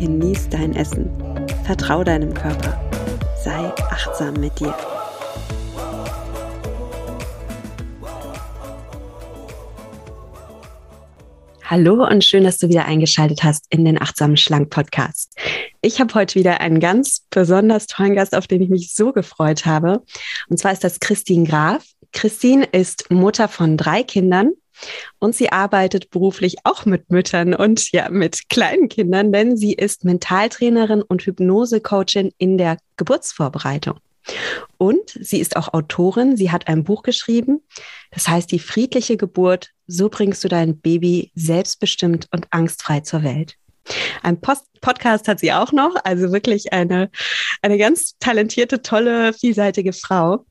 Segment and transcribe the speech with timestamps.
[0.00, 1.10] genieß dein Essen,
[1.66, 2.80] vertrau deinem Körper,
[3.44, 4.74] sei achtsam mit dir.
[11.62, 15.36] Hallo und schön, dass du wieder eingeschaltet hast in den Achtsamen Schlank Podcast.
[15.82, 19.66] Ich habe heute wieder einen ganz besonders tollen Gast, auf den ich mich so gefreut
[19.66, 20.02] habe.
[20.48, 21.84] Und zwar ist das Christine Graf.
[22.12, 24.52] Christine ist Mutter von drei Kindern
[25.18, 30.04] und sie arbeitet beruflich auch mit Müttern und ja, mit kleinen Kindern, denn sie ist
[30.04, 33.98] Mentaltrainerin und Hypnose-Coachin in der Geburtsvorbereitung.
[34.78, 36.36] Und sie ist auch Autorin.
[36.36, 37.62] Sie hat ein Buch geschrieben.
[38.10, 39.70] Das heißt, die friedliche Geburt.
[39.86, 43.56] So bringst du dein Baby selbstbestimmt und angstfrei zur Welt.
[44.22, 45.96] Ein Post Podcast hat sie auch noch.
[46.04, 47.10] Also wirklich eine,
[47.62, 50.46] eine ganz talentierte, tolle, vielseitige Frau.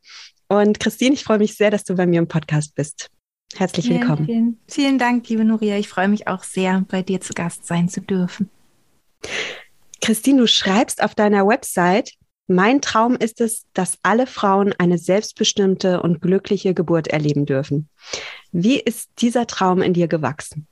[0.48, 3.10] Und Christine, ich freue mich sehr, dass du bei mir im Podcast bist.
[3.56, 4.26] Herzlich vielen, willkommen.
[4.26, 5.78] Vielen, vielen Dank, liebe Nuria.
[5.78, 8.50] Ich freue mich auch sehr, bei dir zu Gast sein zu dürfen.
[10.02, 12.14] Christine, du schreibst auf deiner Website,
[12.48, 17.90] mein Traum ist es, dass alle Frauen eine selbstbestimmte und glückliche Geburt erleben dürfen.
[18.52, 20.68] Wie ist dieser Traum in dir gewachsen?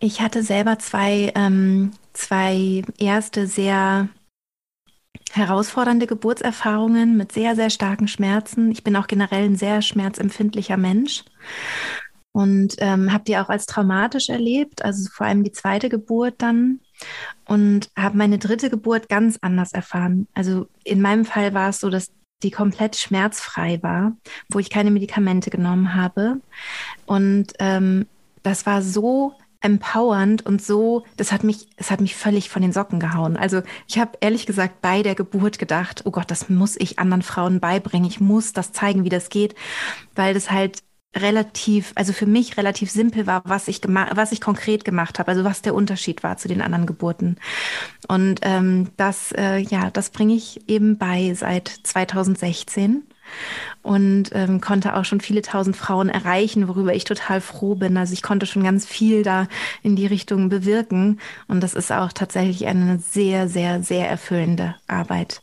[0.00, 4.08] Ich hatte selber zwei, ähm, zwei erste sehr
[5.32, 8.70] herausfordernde Geburtserfahrungen mit sehr, sehr starken Schmerzen.
[8.70, 11.24] Ich bin auch generell ein sehr schmerzempfindlicher Mensch
[12.32, 16.80] und ähm, habe die auch als traumatisch erlebt, also vor allem die zweite Geburt dann
[17.46, 20.28] und habe meine dritte Geburt ganz anders erfahren.
[20.34, 24.16] Also in meinem Fall war es so, dass die komplett schmerzfrei war,
[24.50, 26.40] wo ich keine Medikamente genommen habe
[27.06, 28.06] und ähm,
[28.42, 32.72] das war so empowernd und so, das hat mich, es hat mich völlig von den
[32.72, 33.36] Socken gehauen.
[33.36, 37.22] Also ich habe ehrlich gesagt bei der Geburt gedacht, oh Gott, das muss ich anderen
[37.22, 38.08] Frauen beibringen.
[38.08, 39.54] Ich muss das zeigen, wie das geht,
[40.14, 40.82] weil das halt
[41.14, 45.30] relativ, also für mich relativ simpel war, was ich gemacht, was ich konkret gemacht habe,
[45.30, 47.36] also was der Unterschied war zu den anderen Geburten.
[48.08, 53.02] Und ähm, das, äh, ja, das bringe ich eben bei seit 2016
[53.82, 57.96] und ähm, konnte auch schon viele tausend Frauen erreichen, worüber ich total froh bin.
[57.96, 59.48] Also ich konnte schon ganz viel da
[59.82, 65.42] in die Richtung bewirken und das ist auch tatsächlich eine sehr, sehr, sehr erfüllende Arbeit.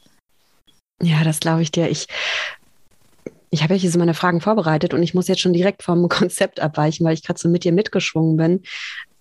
[1.01, 1.89] Ja, das glaube ich dir.
[1.89, 2.07] Ich
[3.51, 6.07] ich habe ja hier so meine Fragen vorbereitet und ich muss jetzt schon direkt vom
[6.09, 8.63] Konzept abweichen, weil ich gerade so mit dir mitgeschwungen bin.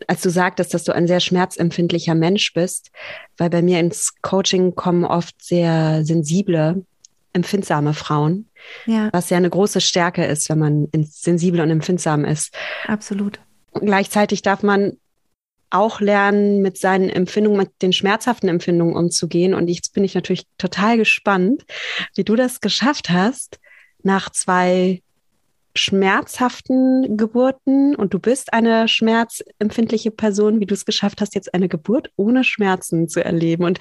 [0.06, 2.90] Als du sagtest, dass du ein sehr schmerzempfindlicher Mensch bist,
[3.36, 6.84] weil bei mir ins Coaching kommen oft sehr sensible
[7.38, 8.48] empfindsame Frauen,
[8.86, 9.08] ja.
[9.12, 12.54] was ja eine große Stärke ist, wenn man sensibel und empfindsam ist.
[12.86, 13.40] Absolut.
[13.72, 14.98] Und gleichzeitig darf man
[15.70, 19.54] auch lernen, mit seinen Empfindungen, mit den schmerzhaften Empfindungen umzugehen.
[19.54, 21.64] Und jetzt bin ich natürlich total gespannt,
[22.14, 23.58] wie du das geschafft hast,
[24.02, 25.02] nach zwei
[25.74, 31.68] schmerzhaften Geburten und du bist eine schmerzempfindliche Person, wie du es geschafft hast, jetzt eine
[31.68, 33.64] Geburt ohne Schmerzen zu erleben.
[33.64, 33.78] Und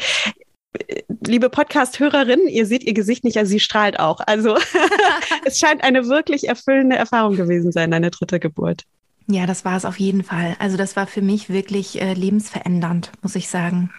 [1.25, 4.19] liebe Podcast-Hörerin, ihr seht ihr Gesicht nicht, also sie strahlt auch.
[4.25, 4.57] Also
[5.45, 8.83] es scheint eine wirklich erfüllende Erfahrung gewesen sein, deine dritte Geburt.
[9.29, 10.55] Ja, das war es auf jeden Fall.
[10.57, 13.89] Also das war für mich wirklich äh, lebensverändernd, muss ich sagen.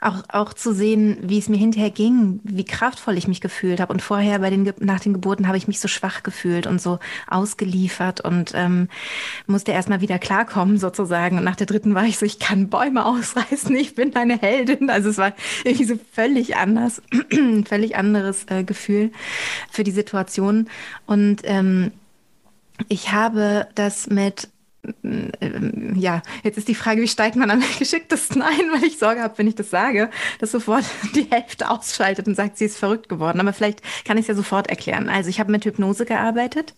[0.00, 3.92] Auch, auch zu sehen, wie es mir hinterher ging, wie kraftvoll ich mich gefühlt habe.
[3.92, 7.00] Und vorher bei den nach den Geburten habe ich mich so schwach gefühlt und so
[7.26, 8.88] ausgeliefert und ähm,
[9.48, 11.38] musste erstmal wieder klarkommen sozusagen.
[11.38, 14.88] Und nach der dritten war ich so, ich kann Bäume ausreißen, ich bin eine Heldin.
[14.88, 15.32] Also es war
[15.64, 17.02] irgendwie so völlig anders,
[17.64, 19.10] völlig anderes äh, Gefühl
[19.68, 20.68] für die Situation.
[21.06, 21.90] Und ähm,
[22.88, 24.48] ich habe das mit
[25.94, 29.36] ja, jetzt ist die Frage, wie steigt man am geschicktesten ein, weil ich Sorge habe,
[29.38, 30.84] wenn ich das sage, dass sofort
[31.14, 33.40] die Hälfte ausschaltet und sagt, sie ist verrückt geworden.
[33.40, 35.08] Aber vielleicht kann ich es ja sofort erklären.
[35.08, 36.74] Also ich habe mit Hypnose gearbeitet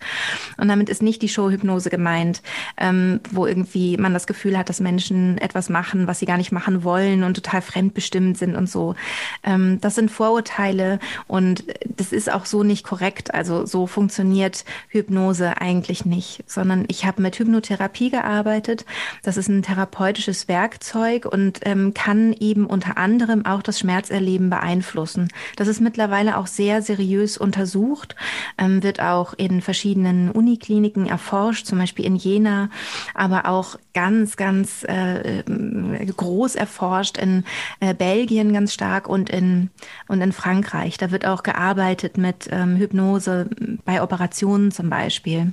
[0.57, 2.43] und damit ist nicht die Show-Hypnose gemeint,
[2.77, 6.53] ähm, wo irgendwie man das Gefühl hat, dass Menschen etwas machen, was sie gar nicht
[6.53, 8.95] machen wollen und total fremdbestimmt sind und so.
[9.43, 13.35] Ähm, das sind Vorurteile und das ist auch so nicht korrekt.
[13.35, 18.85] Also so funktioniert Hypnose eigentlich nicht, sondern ich habe mit Hypnotherapie Hypnotherapie gearbeitet.
[19.23, 25.29] Das ist ein therapeutisches Werkzeug und ähm, kann eben unter anderem auch das Schmerzerleben beeinflussen.
[25.57, 28.15] Das ist mittlerweile auch sehr seriös untersucht,
[28.57, 32.71] ähm, wird auch in verschiedenen Unikliniken erforscht, zum Beispiel in Jena,
[33.15, 37.45] aber auch ganz, ganz äh, groß erforscht in
[37.81, 39.71] äh, Belgien ganz stark und in,
[40.07, 40.99] und in Frankreich.
[40.99, 43.49] Da wird auch gearbeitet mit ähm, Hypnose
[43.85, 45.53] bei Operationen zum Beispiel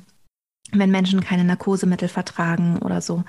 [0.72, 3.24] wenn Menschen keine Narkosemittel vertragen oder so.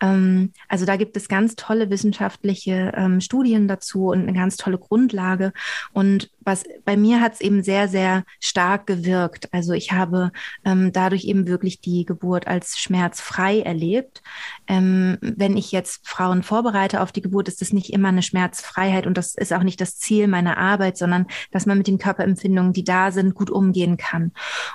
[0.00, 4.78] Ähm, also da gibt es ganz tolle wissenschaftliche ähm, Studien dazu und eine ganz tolle
[4.78, 5.52] Grundlage.
[5.92, 9.52] Und was bei mir hat es eben sehr, sehr stark gewirkt.
[9.52, 10.30] Also ich habe
[10.64, 14.22] ähm, dadurch eben wirklich die Geburt als schmerzfrei erlebt.
[14.68, 19.06] Ähm, wenn ich jetzt Frauen vorbereite auf die Geburt, ist das nicht immer eine Schmerzfreiheit
[19.06, 22.72] und das ist auch nicht das Ziel meiner Arbeit, sondern dass man mit den Körperempfindungen,
[22.72, 24.32] die da sind, gut umgehen kann.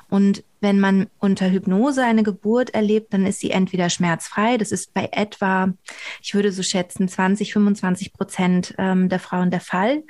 [0.09, 4.93] Und wenn man unter Hypnose eine Geburt erlebt, dann ist sie entweder schmerzfrei, das ist
[4.93, 5.73] bei etwa,
[6.21, 10.03] ich würde so schätzen, 20, 25 Prozent ähm, der Frauen der Fall.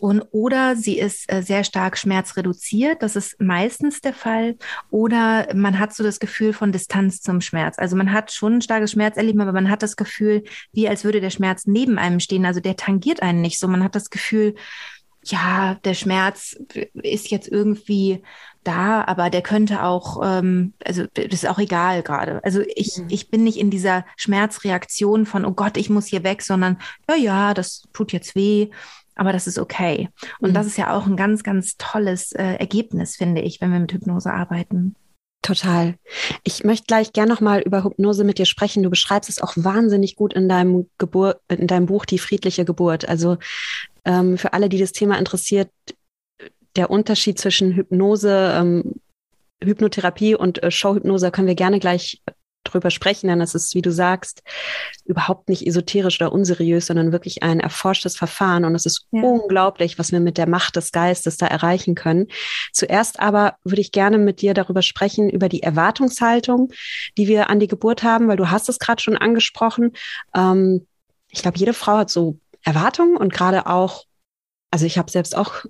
[0.00, 4.56] Und, oder sie ist äh, sehr stark schmerzreduziert, das ist meistens der Fall.
[4.90, 7.78] Oder man hat so das Gefühl von Distanz zum Schmerz.
[7.78, 11.20] Also man hat schon ein starkes Schmerzerleben, aber man hat das Gefühl, wie als würde
[11.20, 12.46] der Schmerz neben einem stehen.
[12.46, 13.68] Also der tangiert einen nicht so.
[13.68, 14.54] Man hat das Gefühl,
[15.22, 16.56] ja, der Schmerz
[16.94, 18.22] ist jetzt irgendwie
[18.64, 22.42] da, aber der könnte auch, ähm, also das ist auch egal gerade.
[22.44, 23.06] Also ich, mhm.
[23.08, 26.78] ich bin nicht in dieser Schmerzreaktion von, oh Gott, ich muss hier weg, sondern
[27.08, 28.68] ja, ja, das tut jetzt weh,
[29.14, 30.08] aber das ist okay.
[30.40, 30.54] Und mhm.
[30.54, 33.92] das ist ja auch ein ganz, ganz tolles äh, Ergebnis, finde ich, wenn wir mit
[33.92, 34.94] Hypnose arbeiten.
[35.42, 35.94] Total.
[36.44, 38.82] Ich möchte gleich gerne nochmal über Hypnose mit dir sprechen.
[38.82, 43.08] Du beschreibst es auch wahnsinnig gut in deinem Geburt, in deinem Buch Die friedliche Geburt.
[43.08, 43.38] Also
[44.04, 45.70] ähm, für alle, die das Thema interessiert,
[46.76, 48.94] der Unterschied zwischen Hypnose, ähm,
[49.62, 52.22] Hypnotherapie und äh, Showhypnose können wir gerne gleich
[52.64, 54.42] drüber sprechen, denn es ist, wie du sagst,
[55.04, 58.64] überhaupt nicht esoterisch oder unseriös, sondern wirklich ein erforschtes Verfahren.
[58.64, 59.22] Und es ist ja.
[59.22, 62.28] unglaublich, was wir mit der Macht des Geistes da erreichen können.
[62.72, 66.70] Zuerst aber würde ich gerne mit dir darüber sprechen, über die Erwartungshaltung,
[67.16, 69.92] die wir an die Geburt haben, weil du hast es gerade schon angesprochen.
[70.34, 70.86] Ähm,
[71.30, 74.04] ich glaube, jede Frau hat so Erwartungen und gerade auch,
[74.70, 75.64] also ich habe selbst auch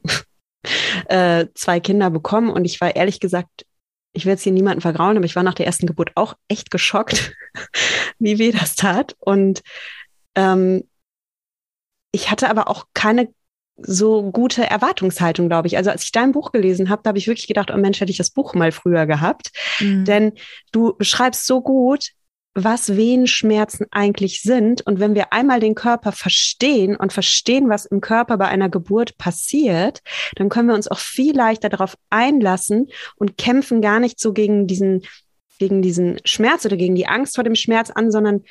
[1.08, 3.66] äh, zwei Kinder bekommen und ich war ehrlich gesagt,
[4.12, 6.70] ich will jetzt hier niemanden vergrauen, aber ich war nach der ersten Geburt auch echt
[6.70, 7.32] geschockt,
[8.18, 9.14] wie weh das tat.
[9.20, 9.62] Und
[10.34, 10.82] ähm,
[12.12, 13.28] ich hatte aber auch keine
[13.82, 15.76] so gute Erwartungshaltung, glaube ich.
[15.76, 18.10] Also als ich dein Buch gelesen habe, da habe ich wirklich gedacht, oh Mensch, hätte
[18.10, 19.52] ich das Buch mal früher gehabt.
[19.78, 20.04] Mhm.
[20.04, 20.32] Denn
[20.72, 22.10] du beschreibst so gut,
[22.54, 24.82] was Wehenschmerzen eigentlich sind.
[24.82, 29.16] Und wenn wir einmal den Körper verstehen und verstehen, was im Körper bei einer Geburt
[29.18, 30.02] passiert,
[30.34, 34.66] dann können wir uns auch viel leichter darauf einlassen und kämpfen gar nicht so gegen
[34.66, 35.02] diesen,
[35.58, 38.42] gegen diesen Schmerz oder gegen die Angst vor dem Schmerz an, sondern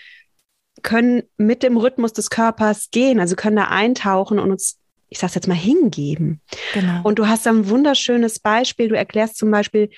[0.82, 4.78] können mit dem Rhythmus des Körpers gehen, also können da eintauchen und uns
[5.12, 6.40] ich sag's jetzt mal, hingeben.
[6.74, 7.02] Genau.
[7.04, 8.90] Und du hast ein wunderschönes Beispiel.
[8.90, 9.90] Du erklärst zum Beispiel,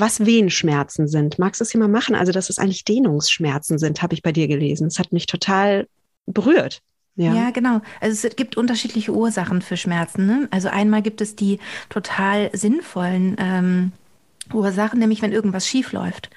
[0.00, 1.38] was Wehenschmerzen sind.
[1.38, 2.14] Magst du es hier mal machen?
[2.14, 4.86] Also, dass es eigentlich Dehnungsschmerzen sind, habe ich bei dir gelesen.
[4.86, 5.86] Es hat mich total
[6.26, 6.82] berührt.
[7.16, 7.34] Ja.
[7.34, 7.50] ja.
[7.50, 7.80] genau.
[8.00, 10.26] Also es gibt unterschiedliche Ursachen für Schmerzen.
[10.26, 10.48] Ne?
[10.50, 11.58] Also einmal gibt es die
[11.88, 13.92] total sinnvollen ähm,
[14.54, 16.30] Ursachen, nämlich wenn irgendwas schief läuft.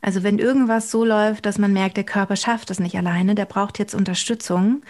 [0.00, 3.44] Also wenn irgendwas so läuft, dass man merkt, der Körper schafft das nicht alleine, der
[3.44, 4.82] braucht jetzt Unterstützung,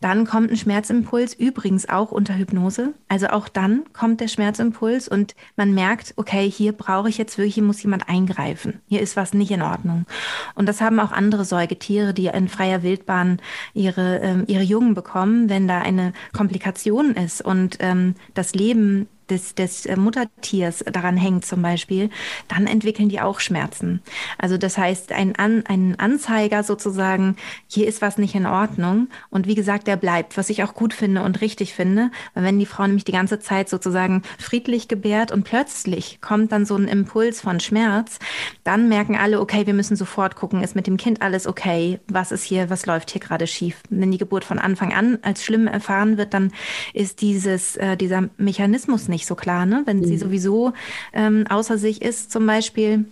[0.00, 2.94] dann kommt ein Schmerzimpuls, übrigens auch unter Hypnose.
[3.08, 7.54] Also auch dann kommt der Schmerzimpuls und man merkt, okay, hier brauche ich jetzt wirklich,
[7.54, 8.80] hier muss jemand eingreifen.
[8.88, 10.06] Hier ist was nicht in Ordnung.
[10.54, 13.40] Und das haben auch andere Säugetiere, die in freier Wildbahn
[13.74, 19.54] ihre, ähm, ihre Jungen bekommen, wenn da eine Komplikation ist und ähm, das Leben des,
[19.54, 22.10] des äh, Muttertiers daran hängt zum Beispiel,
[22.48, 24.02] dann entwickeln die auch Schmerzen.
[24.38, 29.08] Also das heißt, ein, An, ein Anzeiger sozusagen, hier ist was nicht in Ordnung.
[29.30, 32.10] Und wie gesagt, der bleibt, was ich auch gut finde und richtig finde.
[32.34, 36.66] Weil wenn die Frau nämlich die ganze Zeit sozusagen friedlich gebärt und plötzlich kommt dann
[36.66, 38.18] so ein Impuls von Schmerz,
[38.62, 42.00] dann merken alle, okay, wir müssen sofort gucken, ist mit dem Kind alles okay?
[42.08, 43.80] Was ist hier, was läuft hier gerade schief?
[43.90, 46.52] Wenn die Geburt von Anfang an als schlimm erfahren wird, dann
[46.92, 49.82] ist dieses, äh, dieser Mechanismus nicht nicht so klar, ne?
[49.86, 50.04] Wenn mhm.
[50.04, 50.72] sie sowieso
[51.12, 53.06] ähm, außer sich ist, zum Beispiel.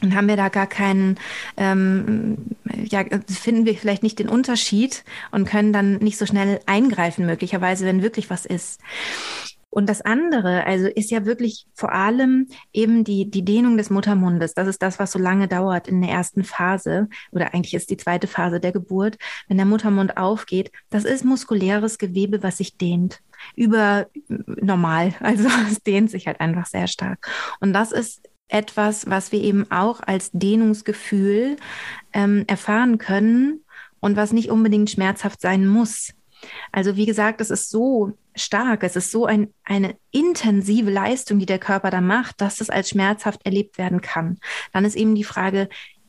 [0.00, 1.16] Dann haben wir da gar keinen,
[1.56, 2.36] ähm,
[2.84, 5.02] ja, finden wir vielleicht nicht den Unterschied
[5.32, 8.80] und können dann nicht so schnell eingreifen, möglicherweise, wenn wirklich was ist.
[9.70, 14.54] Und das andere, also ist ja wirklich vor allem eben die, die Dehnung des Muttermundes.
[14.54, 17.98] Das ist das, was so lange dauert in der ersten Phase oder eigentlich ist die
[17.98, 19.18] zweite Phase der Geburt.
[19.46, 23.20] Wenn der Muttermund aufgeht, das ist muskuläres Gewebe, was sich dehnt
[23.54, 25.14] über normal.
[25.20, 27.28] Also es dehnt sich halt einfach sehr stark.
[27.60, 31.56] Und das ist etwas, was wir eben auch als Dehnungsgefühl
[32.12, 33.60] ähm, erfahren können
[34.00, 36.14] und was nicht unbedingt schmerzhaft sein muss.
[36.72, 41.46] Also wie gesagt, es ist so stark, es ist so ein, eine intensive Leistung, die
[41.46, 44.38] der Körper da macht, dass es als schmerzhaft erlebt werden kann.
[44.72, 45.68] Dann ist eben die Frage,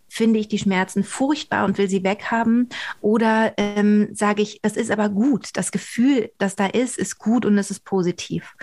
[0.09, 2.69] finde ich die Schmerzen furchtbar und will sie weghaben?
[3.01, 7.45] Oder ähm, sage ich, das ist aber gut, das Gefühl, das da ist, ist gut
[7.45, 8.55] und es ist positiv.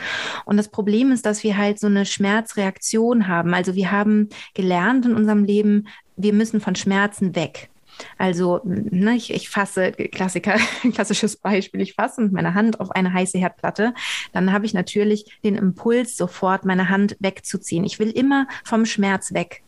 [0.45, 3.55] Und das Problem ist, dass wir halt so eine Schmerzreaktion haben.
[3.55, 7.71] Also wir haben gelernt in unserem Leben, wir müssen von Schmerzen weg.
[8.19, 10.57] Also ne, ich, ich fasse, Klassiker,
[10.93, 13.95] klassisches Beispiel, ich fasse mit meiner Hand auf eine heiße Herdplatte,
[14.33, 17.85] dann habe ich natürlich den Impuls, sofort meine Hand wegzuziehen.
[17.85, 19.63] Ich will immer vom Schmerz weg.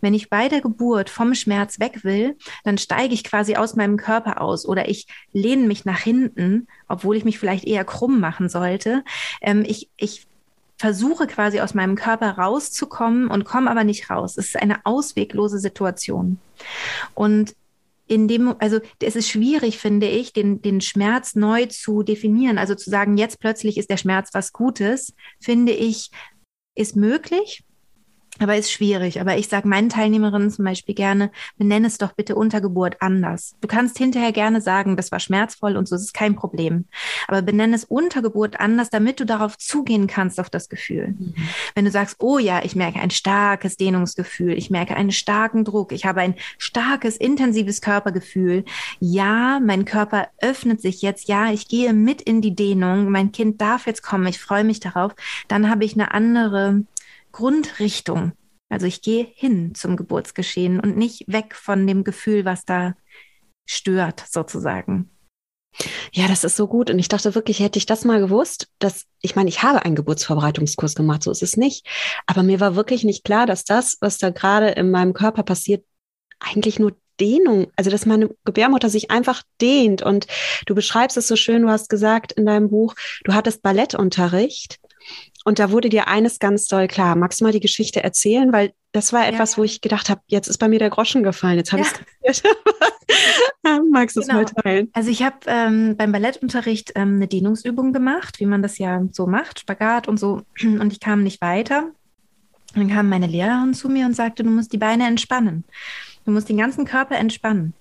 [0.00, 3.98] Wenn ich bei der Geburt vom Schmerz weg will, dann steige ich quasi aus meinem
[3.98, 8.48] Körper aus oder ich lehne mich nach hinten, obwohl ich mich vielleicht eher krumm machen
[8.48, 9.04] sollte.
[9.42, 10.26] Ähm, ich, ich
[10.78, 14.38] versuche quasi aus meinem Körper rauszukommen und komme aber nicht raus.
[14.38, 16.38] Es ist eine ausweglose Situation.
[17.14, 17.54] Und
[18.10, 22.58] in dem, also es ist schwierig, finde ich, den, den Schmerz neu zu definieren.
[22.58, 26.10] Also zu sagen, jetzt plötzlich ist der Schmerz was Gutes, finde ich,
[26.74, 27.62] ist möglich.
[28.40, 29.20] Aber ist schwierig.
[29.20, 33.54] Aber ich sage meinen Teilnehmerinnen zum Beispiel gerne, benenne es doch bitte Untergeburt anders.
[33.60, 36.86] Du kannst hinterher gerne sagen, das war schmerzvoll und so ist es kein Problem.
[37.28, 41.08] Aber benenne es Untergeburt anders, damit du darauf zugehen kannst auf das Gefühl.
[41.18, 41.34] Mhm.
[41.74, 45.92] Wenn du sagst, oh ja, ich merke ein starkes Dehnungsgefühl, ich merke einen starken Druck,
[45.92, 48.64] ich habe ein starkes, intensives Körpergefühl.
[49.00, 51.28] Ja, mein Körper öffnet sich jetzt.
[51.28, 53.10] Ja, ich gehe mit in die Dehnung.
[53.10, 54.26] Mein Kind darf jetzt kommen.
[54.28, 55.12] Ich freue mich darauf.
[55.48, 56.84] Dann habe ich eine andere
[57.32, 58.32] Grundrichtung.
[58.68, 62.94] Also ich gehe hin zum Geburtsgeschehen und nicht weg von dem Gefühl, was da
[63.68, 65.10] stört, sozusagen.
[66.12, 66.90] Ja, das ist so gut.
[66.90, 69.94] Und ich dachte wirklich, hätte ich das mal gewusst, dass, ich meine, ich habe einen
[69.94, 71.86] Geburtsvorbereitungskurs gemacht, so ist es nicht.
[72.26, 75.84] Aber mir war wirklich nicht klar, dass das, was da gerade in meinem Körper passiert,
[76.40, 80.02] eigentlich nur Dehnung, also dass meine Gebärmutter sich einfach dehnt.
[80.02, 80.26] Und
[80.66, 82.94] du beschreibst es so schön, du hast gesagt in deinem Buch,
[83.24, 84.80] du hattest Ballettunterricht
[85.44, 87.16] und da wurde dir eines ganz doll klar.
[87.16, 88.52] Magst du mal die Geschichte erzählen?
[88.52, 89.58] Weil das war etwas, ja.
[89.58, 91.56] wo ich gedacht habe, jetzt ist bei mir der Groschen gefallen.
[91.56, 91.88] Jetzt habe ja.
[92.22, 92.42] ich es
[93.90, 94.40] Magst du es genau.
[94.40, 94.88] mal teilen?
[94.92, 99.26] Also ich habe ähm, beim Ballettunterricht ähm, eine Dehnungsübung gemacht, wie man das ja so
[99.26, 100.42] macht, Spagat und so.
[100.62, 101.90] Und ich kam nicht weiter.
[102.74, 105.64] Und dann kam meine Lehrerin zu mir und sagte, du musst die Beine entspannen.
[106.24, 107.74] Du musst den ganzen Körper entspannen.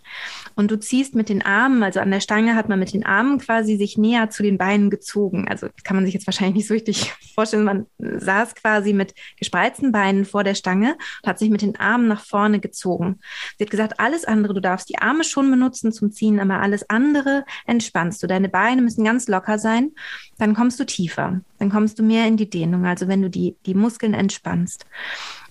[0.59, 3.39] Und du ziehst mit den Armen, also an der Stange hat man mit den Armen
[3.39, 5.47] quasi sich näher zu den Beinen gezogen.
[5.47, 7.63] Also kann man sich jetzt wahrscheinlich nicht so richtig vorstellen.
[7.63, 12.09] Man saß quasi mit gespreizten Beinen vor der Stange und hat sich mit den Armen
[12.09, 13.21] nach vorne gezogen.
[13.57, 16.89] Sie hat gesagt, alles andere, du darfst die Arme schon benutzen zum Ziehen, aber alles
[16.89, 18.27] andere entspannst du.
[18.27, 19.93] Deine Beine müssen ganz locker sein.
[20.39, 21.39] Dann kommst du tiefer.
[21.57, 22.85] Dann kommst du mehr in die Dehnung.
[22.85, 24.85] Also wenn du die, die Muskeln entspannst.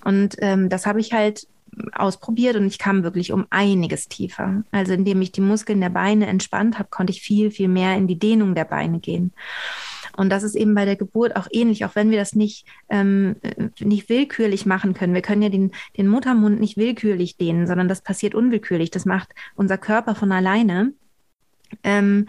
[0.05, 1.47] Und ähm, das habe ich halt
[1.93, 4.65] ausprobiert und ich kam wirklich um einiges tiefer.
[4.71, 8.07] Also indem ich die Muskeln der Beine entspannt habe, konnte ich viel, viel mehr in
[8.07, 9.33] die Dehnung der Beine gehen.
[10.17, 13.37] Und das ist eben bei der Geburt auch ähnlich, auch wenn wir das nicht, ähm,
[13.79, 15.15] nicht willkürlich machen können.
[15.15, 18.91] Wir können ja den, den Muttermund nicht willkürlich dehnen, sondern das passiert unwillkürlich.
[18.91, 20.93] Das macht unser Körper von alleine.
[21.85, 22.27] Ähm,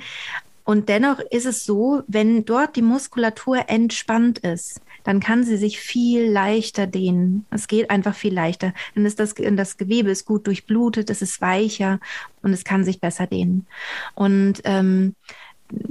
[0.69, 5.79] und dennoch ist es so, wenn dort die Muskulatur entspannt ist, dann kann sie sich
[5.79, 7.47] viel leichter dehnen.
[7.49, 8.75] Es geht einfach viel leichter.
[8.93, 11.99] Dann ist das, das Gewebe ist gut durchblutet, es ist weicher
[12.43, 13.65] und es kann sich besser dehnen.
[14.13, 15.15] Und ähm,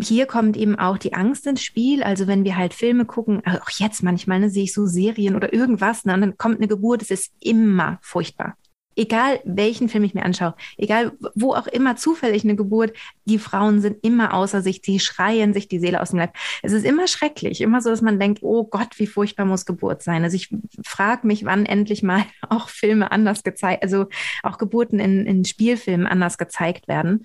[0.01, 2.05] hier kommt eben auch die Angst ins Spiel.
[2.05, 5.53] Also wenn wir halt Filme gucken, auch jetzt manchmal ne, sehe ich so Serien oder
[5.53, 8.57] irgendwas, ne, und dann kommt eine Geburt, es ist immer furchtbar
[8.99, 12.93] egal welchen Film ich mir anschaue, egal wo auch immer zufällig eine Geburt,
[13.25, 16.35] die Frauen sind immer außer sich, die schreien sich die Seele aus dem Leib.
[16.63, 20.03] Es ist immer schrecklich, immer so, dass man denkt, oh Gott, wie furchtbar muss Geburt
[20.03, 20.25] sein.
[20.25, 20.51] Also ich
[20.85, 24.07] frage mich, wann endlich mal auch Filme anders gezeigt, also
[24.43, 27.25] auch Geburten in, in Spielfilmen anders gezeigt werden,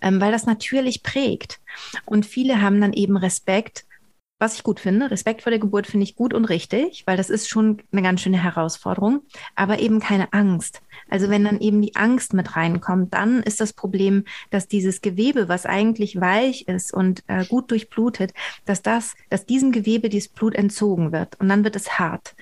[0.00, 1.60] ähm, weil das natürlich prägt.
[2.06, 3.84] Und viele haben dann eben Respekt
[4.40, 5.10] was ich gut finde.
[5.10, 8.22] Respekt vor der Geburt finde ich gut und richtig, weil das ist schon eine ganz
[8.22, 9.20] schöne Herausforderung,
[9.54, 10.80] aber eben keine Angst.
[11.10, 15.48] Also wenn dann eben die Angst mit reinkommt, dann ist das Problem, dass dieses Gewebe,
[15.48, 18.32] was eigentlich weich ist und äh, gut durchblutet,
[18.64, 22.34] dass das, dass diesem Gewebe dieses Blut entzogen wird und dann wird es hart.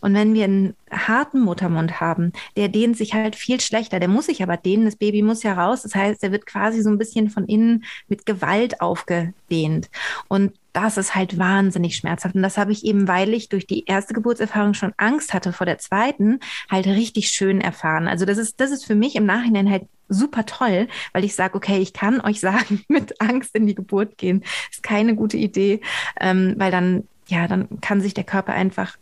[0.00, 4.00] Und wenn wir einen harten Muttermund haben, der dehnt sich halt viel schlechter.
[4.00, 4.84] Der muss sich aber dehnen.
[4.84, 5.82] Das Baby muss ja raus.
[5.82, 9.90] Das heißt, er wird quasi so ein bisschen von innen mit Gewalt aufgedehnt.
[10.28, 12.34] Und das ist halt wahnsinnig schmerzhaft.
[12.34, 15.64] Und das habe ich eben, weil ich durch die erste Geburtserfahrung schon Angst hatte vor
[15.64, 16.40] der zweiten,
[16.70, 18.08] halt richtig schön erfahren.
[18.08, 21.54] Also das ist, das ist für mich im Nachhinein halt super toll, weil ich sage,
[21.54, 25.80] okay, ich kann euch sagen, mit Angst in die Geburt gehen, ist keine gute Idee,
[26.20, 28.98] ähm, weil dann, ja, dann kann sich der Körper einfach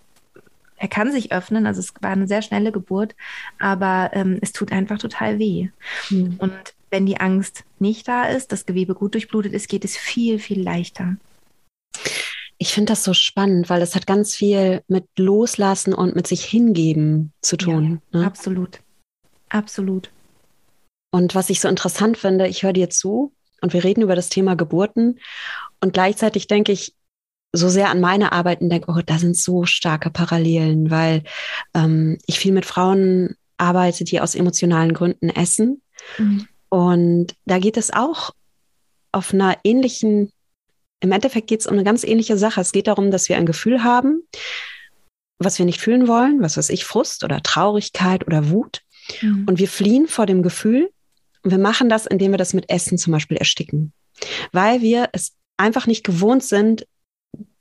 [0.76, 3.14] er kann sich öffnen, also es war eine sehr schnelle Geburt,
[3.58, 5.68] aber ähm, es tut einfach total weh.
[6.10, 6.36] Mhm.
[6.38, 6.52] Und
[6.90, 10.62] wenn die Angst nicht da ist, das Gewebe gut durchblutet ist, geht es viel, viel
[10.62, 11.16] leichter.
[12.58, 16.44] Ich finde das so spannend, weil das hat ganz viel mit Loslassen und mit sich
[16.44, 18.00] hingeben zu tun.
[18.12, 18.26] Ja, ne?
[18.26, 18.80] Absolut.
[19.48, 20.10] Absolut.
[21.10, 24.28] Und was ich so interessant finde, ich höre dir zu und wir reden über das
[24.28, 25.20] Thema Geburten
[25.80, 26.94] und gleichzeitig denke ich
[27.54, 31.22] so sehr an meine Arbeit und denke, oh, da sind so starke Parallelen, weil
[31.74, 35.82] ähm, ich viel mit Frauen arbeite, die aus emotionalen Gründen essen.
[36.18, 36.48] Mhm.
[36.68, 38.32] Und da geht es auch
[39.12, 40.32] auf einer ähnlichen
[41.04, 42.62] im Endeffekt geht es um eine ganz ähnliche Sache.
[42.62, 44.22] Es geht darum, dass wir ein Gefühl haben,
[45.38, 48.80] was wir nicht fühlen wollen, was weiß ich, Frust oder Traurigkeit oder Wut.
[49.20, 49.44] Mhm.
[49.46, 50.90] Und wir fliehen vor dem Gefühl.
[51.42, 53.92] Und wir machen das, indem wir das mit Essen zum Beispiel ersticken.
[54.52, 56.86] Weil wir es einfach nicht gewohnt sind,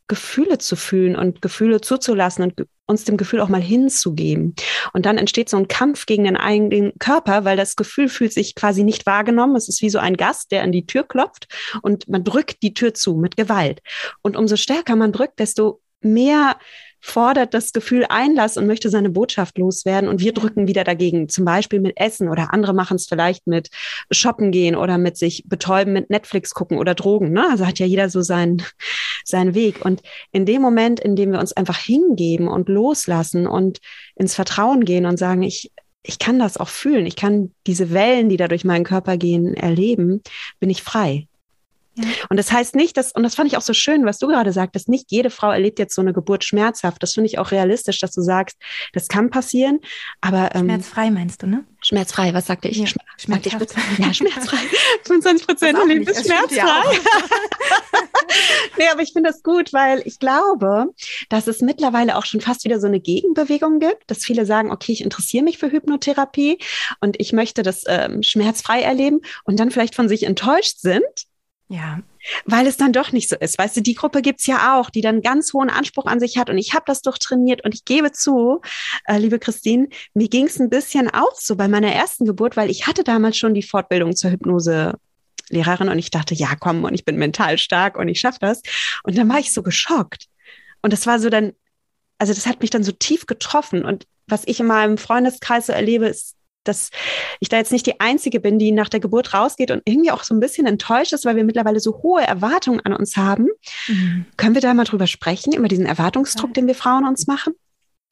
[0.07, 4.55] Gefühle zu fühlen und Gefühle zuzulassen und uns dem Gefühl auch mal hinzugeben.
[4.91, 8.55] Und dann entsteht so ein Kampf gegen den eigenen Körper, weil das Gefühl fühlt sich
[8.55, 9.55] quasi nicht wahrgenommen.
[9.55, 11.47] Es ist wie so ein Gast, der an die Tür klopft
[11.81, 13.81] und man drückt die Tür zu mit Gewalt.
[14.21, 16.57] Und umso stärker man drückt, desto mehr
[17.05, 21.43] fordert das Gefühl Einlass und möchte seine Botschaft loswerden und wir drücken wieder dagegen, zum
[21.43, 23.69] Beispiel mit Essen oder andere machen es vielleicht mit
[24.09, 27.33] Shoppen gehen oder mit sich betäuben, mit Netflix gucken oder Drogen.
[27.33, 27.45] Ne?
[27.51, 28.63] Also hat ja jeder so seinen,
[29.25, 29.83] seinen Weg.
[29.83, 33.79] Und in dem Moment, in dem wir uns einfach hingeben und loslassen und
[34.15, 38.29] ins Vertrauen gehen und sagen, ich, ich kann das auch fühlen, ich kann diese Wellen,
[38.29, 40.21] die da durch meinen Körper gehen, erleben,
[40.61, 41.27] bin ich frei.
[42.29, 44.51] Und das heißt nicht, dass, und das fand ich auch so schön, was du gerade
[44.51, 47.03] sagtest, nicht jede Frau erlebt jetzt so eine Geburt schmerzhaft.
[47.03, 48.57] Das finde ich auch realistisch, dass du sagst,
[48.93, 49.79] das kann passieren,
[50.21, 50.55] aber.
[50.55, 51.65] Ähm, schmerzfrei meinst du, ne?
[51.81, 52.77] Schmerzfrei, was sagte ich?
[52.77, 53.75] Ja, schmerzhaft.
[53.97, 54.57] ja, schmerzfrei.
[55.05, 56.97] 25 Prozent erlebt ist schmerzfrei.
[58.77, 60.87] nee, aber ich finde das gut, weil ich glaube,
[61.29, 64.93] dass es mittlerweile auch schon fast wieder so eine Gegenbewegung gibt, dass viele sagen, okay,
[64.93, 66.57] ich interessiere mich für Hypnotherapie
[67.01, 71.03] und ich möchte das ähm, schmerzfrei erleben und dann vielleicht von sich enttäuscht sind
[71.73, 72.01] ja.
[72.45, 73.57] Weil es dann doch nicht so ist.
[73.57, 76.49] Weißt du, die Gruppe gibt's ja auch, die dann ganz hohen Anspruch an sich hat.
[76.49, 78.61] Und ich habe das durchtrainiert und ich gebe zu,
[79.05, 82.85] äh, liebe Christine, mir ging's ein bisschen auch so bei meiner ersten Geburt, weil ich
[82.85, 84.93] hatte damals schon die Fortbildung zur Hypnose
[85.49, 88.61] Lehrerin und ich dachte, ja, komm, und ich bin mental stark und ich schaffe das.
[89.03, 90.27] Und dann war ich so geschockt.
[90.81, 91.53] Und das war so dann,
[92.19, 93.83] also das hat mich dann so tief getroffen.
[93.83, 96.89] Und was ich in meinem Freundeskreis so erlebe, ist dass
[97.39, 100.23] ich da jetzt nicht die Einzige bin, die nach der Geburt rausgeht und irgendwie auch
[100.23, 103.47] so ein bisschen enttäuscht ist, weil wir mittlerweile so hohe Erwartungen an uns haben.
[103.87, 104.25] Mhm.
[104.37, 107.53] Können wir da mal drüber sprechen, über diesen Erwartungsdruck, den wir Frauen uns machen?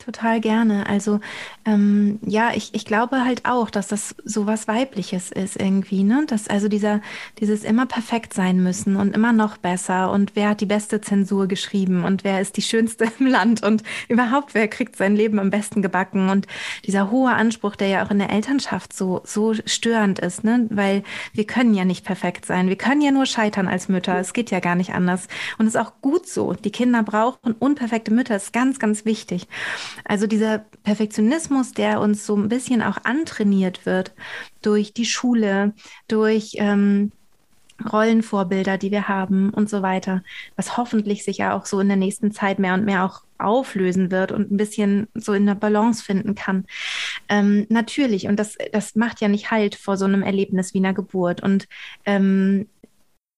[0.03, 0.87] Total gerne.
[0.87, 1.19] Also
[1.63, 6.23] ähm, ja, ich, ich glaube halt auch, dass das so was Weibliches ist irgendwie, ne?
[6.25, 7.01] Dass also dieser,
[7.39, 11.47] dieses immer perfekt sein müssen und immer noch besser und wer hat die beste Zensur
[11.47, 15.51] geschrieben und wer ist die schönste im Land und überhaupt, wer kriegt sein Leben am
[15.51, 16.47] besten gebacken und
[16.87, 20.65] dieser hohe Anspruch, der ja auch in der Elternschaft so, so störend ist, ne?
[20.71, 22.69] Weil wir können ja nicht perfekt sein.
[22.69, 24.17] Wir können ja nur scheitern als Mütter.
[24.17, 25.27] Es geht ja gar nicht anders.
[25.59, 26.53] Und es ist auch gut so.
[26.53, 28.35] Die Kinder brauchen unperfekte Mütter.
[28.35, 29.47] Ist ganz, ganz wichtig.
[30.05, 34.13] Also dieser Perfektionismus, der uns so ein bisschen auch antrainiert wird
[34.61, 35.73] durch die Schule,
[36.07, 37.11] durch ähm,
[37.91, 40.23] Rollenvorbilder, die wir haben und so weiter,
[40.55, 44.11] was hoffentlich sich ja auch so in der nächsten Zeit mehr und mehr auch auflösen
[44.11, 46.65] wird und ein bisschen so in der Balance finden kann.
[47.27, 50.93] Ähm, natürlich, und das, das macht ja nicht Halt vor so einem Erlebnis wie einer
[50.93, 51.41] Geburt.
[51.41, 51.67] Und
[52.05, 52.67] ähm,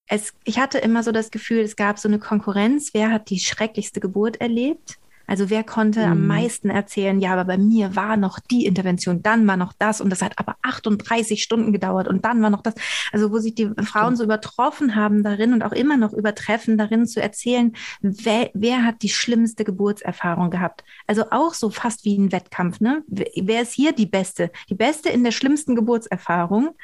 [0.07, 3.39] es, ich hatte immer so das Gefühl, es gab so eine Konkurrenz, wer hat die
[3.39, 4.97] schrecklichste Geburt erlebt?
[5.33, 6.11] Also wer konnte mhm.
[6.11, 9.99] am meisten erzählen, ja, aber bei mir war noch die Intervention, dann war noch das
[9.99, 12.75] und das hat aber 38 Stunden gedauert und dann war noch das.
[13.11, 17.07] Also wo sich die Frauen so übertroffen haben darin und auch immer noch übertreffen darin
[17.07, 20.83] zu erzählen, wer, wer hat die schlimmste Geburtserfahrung gehabt.
[21.07, 23.01] Also auch so fast wie ein Wettkampf, ne?
[23.07, 24.51] Wer ist hier die Beste?
[24.69, 26.75] Die Beste in der schlimmsten Geburtserfahrung.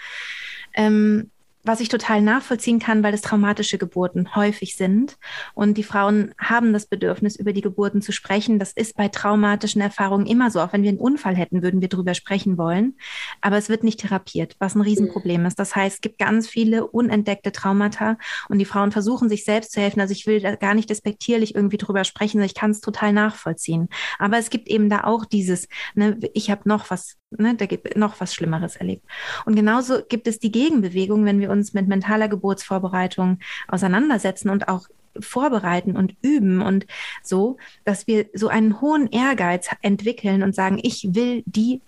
[0.74, 1.30] Ähm,
[1.70, 5.18] was ich total nachvollziehen kann, weil es traumatische Geburten häufig sind.
[5.54, 8.58] Und die Frauen haben das Bedürfnis, über die Geburten zu sprechen.
[8.58, 10.62] Das ist bei traumatischen Erfahrungen immer so.
[10.62, 12.98] Auch wenn wir einen Unfall hätten, würden wir darüber sprechen wollen.
[13.42, 15.60] Aber es wird nicht therapiert, was ein Riesenproblem ist.
[15.60, 19.80] Das heißt, es gibt ganz viele unentdeckte Traumata und die Frauen versuchen sich selbst zu
[19.80, 20.02] helfen.
[20.02, 22.42] Also ich will da gar nicht despektierlich irgendwie drüber sprechen.
[22.42, 23.90] Ich kann es total nachvollziehen.
[24.18, 27.96] Aber es gibt eben da auch dieses, ne, ich habe noch was, ne, da gibt
[27.96, 29.06] noch was Schlimmeres erlebt.
[29.46, 34.88] Und genauso gibt es die Gegenbewegung, wenn wir uns mit mentaler Geburtsvorbereitung auseinandersetzen und auch
[35.20, 36.86] vorbereiten und üben und
[37.24, 41.82] so, dass wir so einen hohen Ehrgeiz entwickeln und sagen, ich will die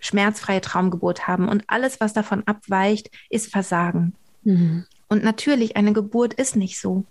[0.00, 4.14] schmerzfreie Traumgeburt haben und alles, was davon abweicht, ist Versagen.
[4.42, 4.84] Mhm.
[5.08, 7.04] Und natürlich, eine Geburt ist nicht so.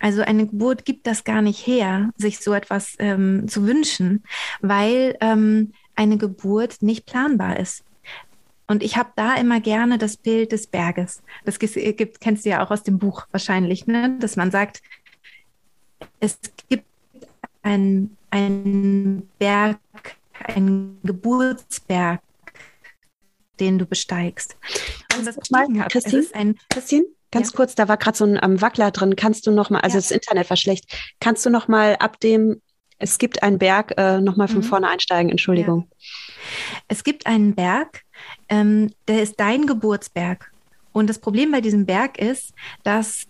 [0.00, 4.22] Also eine Geburt gibt das gar nicht her, sich so etwas ähm, zu wünschen,
[4.60, 7.84] weil ähm, eine Geburt nicht planbar ist.
[8.66, 11.22] Und ich habe da immer gerne das Bild des Berges.
[11.44, 14.16] Das gibt, kennst du ja auch aus dem Buch wahrscheinlich, ne?
[14.20, 14.82] dass man sagt,
[16.20, 16.86] es gibt
[17.62, 19.78] einen, einen Berg,
[20.44, 22.20] einen Geburtsberg,
[23.60, 24.56] den du besteigst.
[25.16, 27.56] Und das mal, Christine, ein, Christine, ganz ja.
[27.56, 29.16] kurz, da war gerade so ein um, Wackler drin.
[29.16, 30.00] Kannst du noch mal, also ja.
[30.00, 31.14] das Internet war schlecht.
[31.20, 32.60] Kannst du noch mal ab dem,
[33.04, 34.62] es gibt einen Berg, äh, noch mal von mhm.
[34.62, 35.30] vorne einsteigen?
[35.30, 35.88] Entschuldigung.
[35.90, 35.96] Ja.
[36.88, 38.00] Es gibt einen Berg,
[38.48, 40.50] ähm, der ist dein Geburtsberg.
[40.92, 43.26] Und das Problem bei diesem Berg ist, dass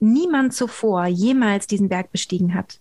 [0.00, 2.78] niemand zuvor jemals diesen Berg bestiegen hat.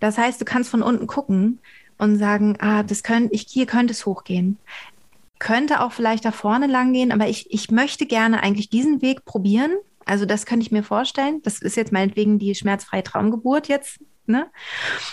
[0.00, 1.58] Das heißt, du kannst von unten gucken
[1.98, 4.56] und sagen, ah, das könnte, ich, hier könnte es hochgehen.
[5.38, 9.26] Könnte auch vielleicht da vorne lang gehen, aber ich, ich möchte gerne eigentlich diesen Weg
[9.26, 9.72] probieren.
[10.06, 11.42] Also das könnte ich mir vorstellen.
[11.42, 14.46] Das ist jetzt meinetwegen die schmerzfreie Traumgeburt jetzt Ne?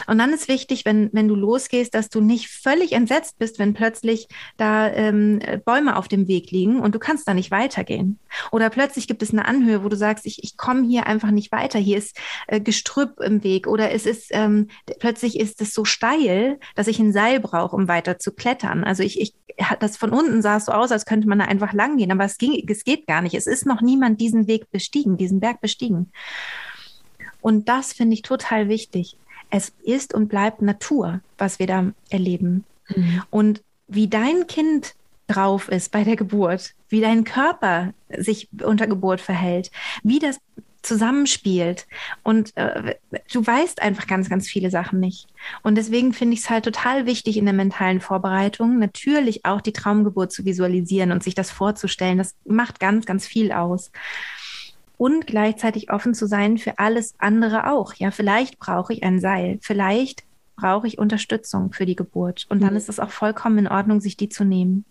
[0.08, 3.74] Und dann ist wichtig, wenn, wenn du losgehst, dass du nicht völlig entsetzt bist, wenn
[3.74, 8.20] plötzlich da ähm, Bäume auf dem Weg liegen und du kannst da nicht weitergehen.
[8.52, 11.52] Oder plötzlich gibt es eine Anhöhe, wo du sagst, ich, ich komme hier einfach nicht
[11.52, 15.86] weiter, hier ist äh, Gestrüpp im Weg oder es ist ähm, plötzlich ist es so
[15.86, 18.84] steil, dass ich ein Seil brauche, um weiter zu klettern.
[18.84, 19.36] Also ich, ich
[19.80, 22.26] das von unten sah es so aus, als könnte man da einfach lang gehen, aber
[22.26, 23.36] es, ging, es geht gar nicht.
[23.36, 26.12] Es ist noch niemand diesen Weg bestiegen, diesen Berg bestiegen.
[27.44, 29.18] Und das finde ich total wichtig.
[29.50, 32.64] Es ist und bleibt Natur, was wir da erleben.
[32.88, 33.22] Mhm.
[33.30, 34.96] Und wie dein Kind
[35.28, 39.72] drauf ist bei der Geburt, wie dein Körper sich unter Geburt verhält,
[40.04, 40.40] wie das
[40.84, 41.86] zusammenspielt.
[42.24, 42.96] Und äh,
[43.32, 45.28] du weißt einfach ganz, ganz viele Sachen nicht.
[45.64, 49.74] Und deswegen finde ich es halt total wichtig in der mentalen Vorbereitung, natürlich auch die
[49.74, 52.18] Traumgeburt zu visualisieren und sich das vorzustellen.
[52.18, 53.92] Das macht ganz, ganz viel aus
[54.98, 57.94] und gleichzeitig offen zu sein für alles andere auch.
[57.96, 60.24] Ja, vielleicht brauche ich ein Seil, vielleicht
[60.56, 62.46] brauche ich Unterstützung für die Geburt.
[62.50, 62.78] Und dann mhm.
[62.78, 64.86] ist es auch vollkommen in Ordnung, sich die zu nehmen.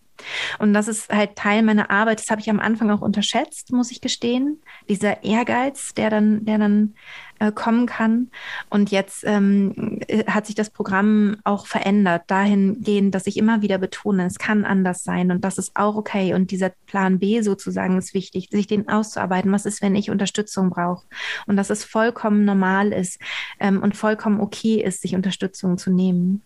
[0.58, 2.20] Und das ist halt Teil meiner Arbeit.
[2.20, 4.62] Das habe ich am Anfang auch unterschätzt, muss ich gestehen.
[4.88, 6.94] Dieser Ehrgeiz, der dann, der dann
[7.42, 8.30] äh, kommen kann.
[8.70, 13.78] Und jetzt ähm, äh, hat sich das Programm auch verändert, dahingehend, dass ich immer wieder
[13.78, 16.34] betone, es kann anders sein und das ist auch okay.
[16.34, 19.50] Und dieser Plan B sozusagen ist wichtig, sich den auszuarbeiten.
[19.50, 21.04] Was ist, wenn ich Unterstützung brauche?
[21.46, 23.18] Und dass es vollkommen normal ist
[23.58, 26.42] ähm, und vollkommen okay ist, sich Unterstützung zu nehmen.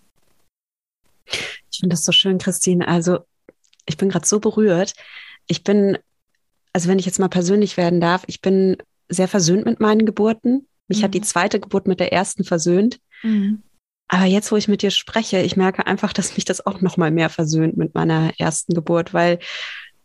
[1.27, 2.89] Ich finde das so schön, Christine.
[2.89, 3.19] Also
[3.87, 4.94] ich bin gerade so berührt.
[5.46, 5.99] Ich bin,
[6.72, 8.77] also wenn ich jetzt mal persönlich werden darf, ich bin
[9.09, 10.68] sehr versöhnt mit meinen Geburten.
[10.88, 11.05] Mich mhm.
[11.05, 11.25] hat die mhm.
[11.25, 12.99] zweite Geburt mit der ersten versöhnt.
[13.22, 13.62] Mhm.
[14.09, 16.96] Aber jetzt, wo ich mit dir spreche, ich merke einfach, dass mich das auch noch
[16.96, 19.40] mal mehr versöhnt mit meiner ersten Geburt, weil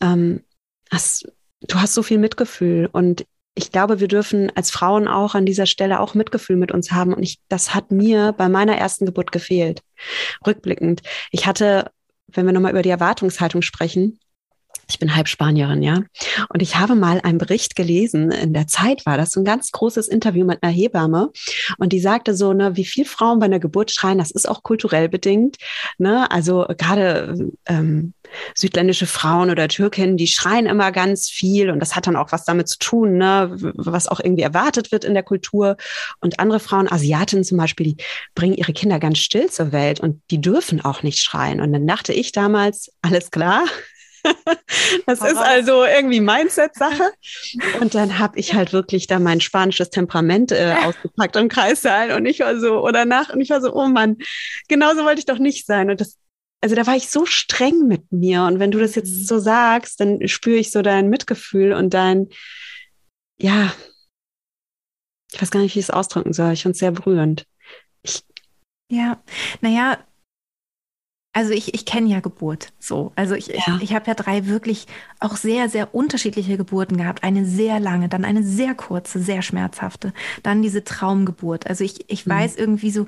[0.02, 0.44] ähm,
[0.90, 5.46] hast, du hast so viel Mitgefühl und ich glaube, wir dürfen als Frauen auch an
[5.46, 7.14] dieser Stelle auch Mitgefühl mit uns haben.
[7.14, 9.82] Und ich, das hat mir bei meiner ersten Geburt gefehlt.
[10.48, 11.02] Rückblickend.
[11.32, 11.92] Ich hatte
[12.34, 14.20] wenn wir nochmal über die Erwartungshaltung sprechen,
[14.92, 16.04] ich bin halb Spanierin, ja.
[16.50, 19.72] Und ich habe mal einen Bericht gelesen, in der Zeit war das so ein ganz
[19.72, 21.32] großes Interview mit einer Hebamme.
[21.78, 24.64] Und die sagte so, ne, wie viel Frauen bei einer Geburt schreien, das ist auch
[24.64, 25.58] kulturell bedingt.
[25.98, 26.30] Ne?
[26.30, 28.14] Also gerade ähm,
[28.56, 31.70] südländische Frauen oder Türkinnen, die schreien immer ganz viel.
[31.70, 35.06] Und das hat dann auch was damit zu tun, ne, was auch irgendwie erwartet wird
[35.06, 35.78] in der Kultur.
[36.20, 37.98] Und andere Frauen, Asiatinnen zum Beispiel, die
[38.36, 41.62] bringen ihre Kinder ganz still zur Welt und die dürfen auch nicht schreien.
[41.62, 43.66] Und dann dachte ich damals, alles klar,
[45.06, 47.12] das ist also irgendwie Mindset-Sache.
[47.82, 52.26] Und dann habe ich halt wirklich da mein spanisches Temperament äh, ausgepackt im Kreissaal und
[52.26, 54.18] ich war so, oder nach, und ich war so, oh Mann,
[54.68, 55.90] genauso wollte ich doch nicht sein.
[55.90, 56.18] Und das,
[56.62, 58.44] also da war ich so streng mit mir.
[58.44, 59.24] Und wenn du das jetzt mhm.
[59.24, 62.30] so sagst, dann spüre ich so dein Mitgefühl und dein,
[63.40, 63.74] ja,
[65.32, 66.54] ich weiß gar nicht, wie ich es ausdrücken soll.
[66.54, 67.46] Ich finde es sehr berührend.
[68.04, 68.24] Ich,
[68.90, 69.24] ja,
[69.62, 69.98] naja,
[71.34, 73.14] also ich, ich kenne ja Geburt so.
[73.16, 73.56] Also ich, ja.
[73.56, 74.86] ich, ich habe ja drei wirklich
[75.22, 77.24] auch sehr, sehr unterschiedliche Geburten gehabt.
[77.24, 80.12] Eine sehr lange, dann eine sehr kurze, sehr schmerzhafte,
[80.44, 81.68] dann diese Traumgeburt.
[81.68, 82.32] Also ich, ich mhm.
[82.32, 83.08] weiß irgendwie so,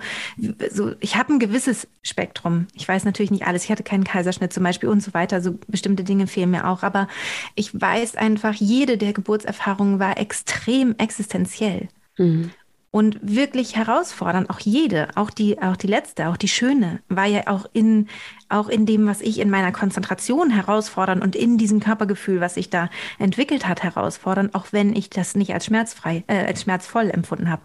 [0.72, 2.68] so ich habe ein gewisses Spektrum.
[2.74, 3.66] Ich weiß natürlich nicht alles.
[3.66, 5.36] Ich hatte keinen Kaiserschnitt zum Beispiel und so weiter.
[5.36, 6.84] Also bestimmte Dinge fehlen mir auch.
[6.84, 7.10] Aber
[7.56, 11.90] ich weiß einfach, jede der Geburtserfahrungen war extrem existenziell.
[12.18, 12.52] Mhm
[12.94, 14.52] und wirklich herausfordern.
[14.52, 18.08] Auch jede, auch die, auch die letzte, auch die schöne, war ja auch in,
[18.50, 22.70] auch in dem, was ich in meiner Konzentration herausfordern und in diesem Körpergefühl, was sich
[22.70, 27.50] da entwickelt hat, herausfordern, auch wenn ich das nicht als schmerzfrei, äh, als schmerzvoll empfunden
[27.50, 27.64] habe.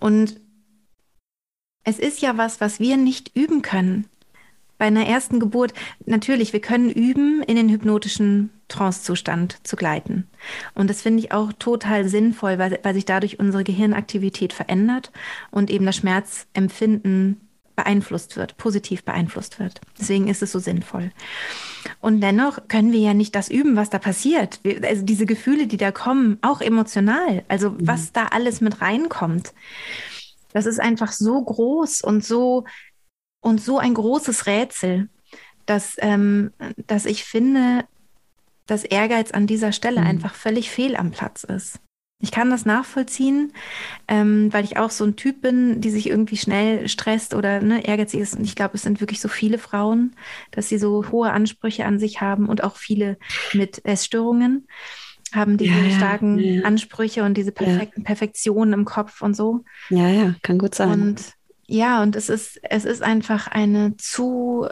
[0.00, 0.40] Und
[1.84, 4.08] es ist ja was, was wir nicht üben können.
[4.78, 5.72] Bei einer ersten Geburt,
[6.04, 10.26] natürlich, wir können üben, in den hypnotischen Trancezustand zu gleiten.
[10.74, 15.12] Und das finde ich auch total sinnvoll, weil, weil sich dadurch unsere Gehirnaktivität verändert
[15.50, 17.40] und eben das Schmerzempfinden
[17.76, 19.80] beeinflusst wird, positiv beeinflusst wird.
[20.00, 21.12] Deswegen ist es so sinnvoll.
[22.00, 24.60] Und dennoch können wir ja nicht das üben, was da passiert.
[24.62, 27.86] Wir, also diese Gefühle, die da kommen, auch emotional, also mhm.
[27.86, 29.52] was da alles mit reinkommt.
[30.52, 32.64] Das ist einfach so groß und so
[33.46, 35.08] und so ein großes Rätsel,
[35.66, 36.52] dass, ähm,
[36.86, 37.84] dass ich finde,
[38.66, 40.06] dass Ehrgeiz an dieser Stelle mhm.
[40.06, 41.78] einfach völlig fehl am Platz ist.
[42.18, 43.52] Ich kann das nachvollziehen,
[44.08, 47.86] ähm, weil ich auch so ein Typ bin, die sich irgendwie schnell stresst oder ne,
[47.86, 48.36] ehrgeizig ist.
[48.36, 50.16] Und ich glaube, es sind wirklich so viele Frauen,
[50.50, 53.18] dass sie so hohe Ansprüche an sich haben und auch viele
[53.52, 54.66] mit Essstörungen
[55.32, 56.62] haben diese ja, starken ja.
[56.62, 58.02] Ansprüche und diese perfekten.
[58.04, 59.64] Perfektionen im Kopf und so.
[59.90, 60.92] Ja, ja, kann gut sein.
[60.92, 64.68] Und ja, und es ist, es ist einfach eine zu,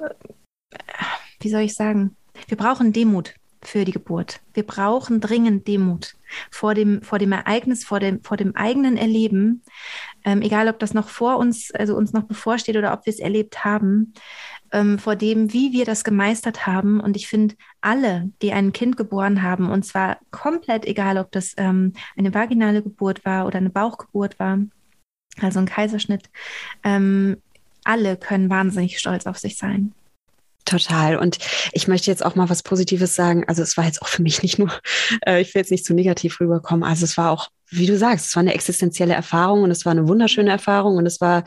[1.40, 2.16] wie soll ich sagen,
[2.48, 4.40] wir brauchen Demut für die Geburt.
[4.52, 6.14] Wir brauchen dringend Demut
[6.50, 9.62] vor dem, vor dem Ereignis, vor dem, vor dem eigenen Erleben,
[10.24, 13.20] ähm, egal ob das noch vor uns, also uns noch bevorsteht oder ob wir es
[13.20, 14.14] erlebt haben,
[14.72, 17.00] ähm, vor dem, wie wir das gemeistert haben.
[17.00, 21.54] Und ich finde, alle, die ein Kind geboren haben, und zwar komplett egal, ob das
[21.56, 24.58] ähm, eine vaginale Geburt war oder eine Bauchgeburt war,
[25.40, 26.30] also ein Kaiserschnitt,
[26.82, 27.36] ähm,
[27.84, 29.92] alle können wahnsinnig stolz auf sich sein.
[30.64, 31.16] Total.
[31.16, 31.38] Und
[31.72, 33.44] ich möchte jetzt auch mal was Positives sagen.
[33.46, 34.72] Also es war jetzt auch für mich nicht nur,
[35.26, 36.84] äh, ich will jetzt nicht zu negativ rüberkommen.
[36.84, 39.92] Also es war auch, wie du sagst, es war eine existenzielle Erfahrung und es war
[39.92, 41.44] eine wunderschöne Erfahrung und es war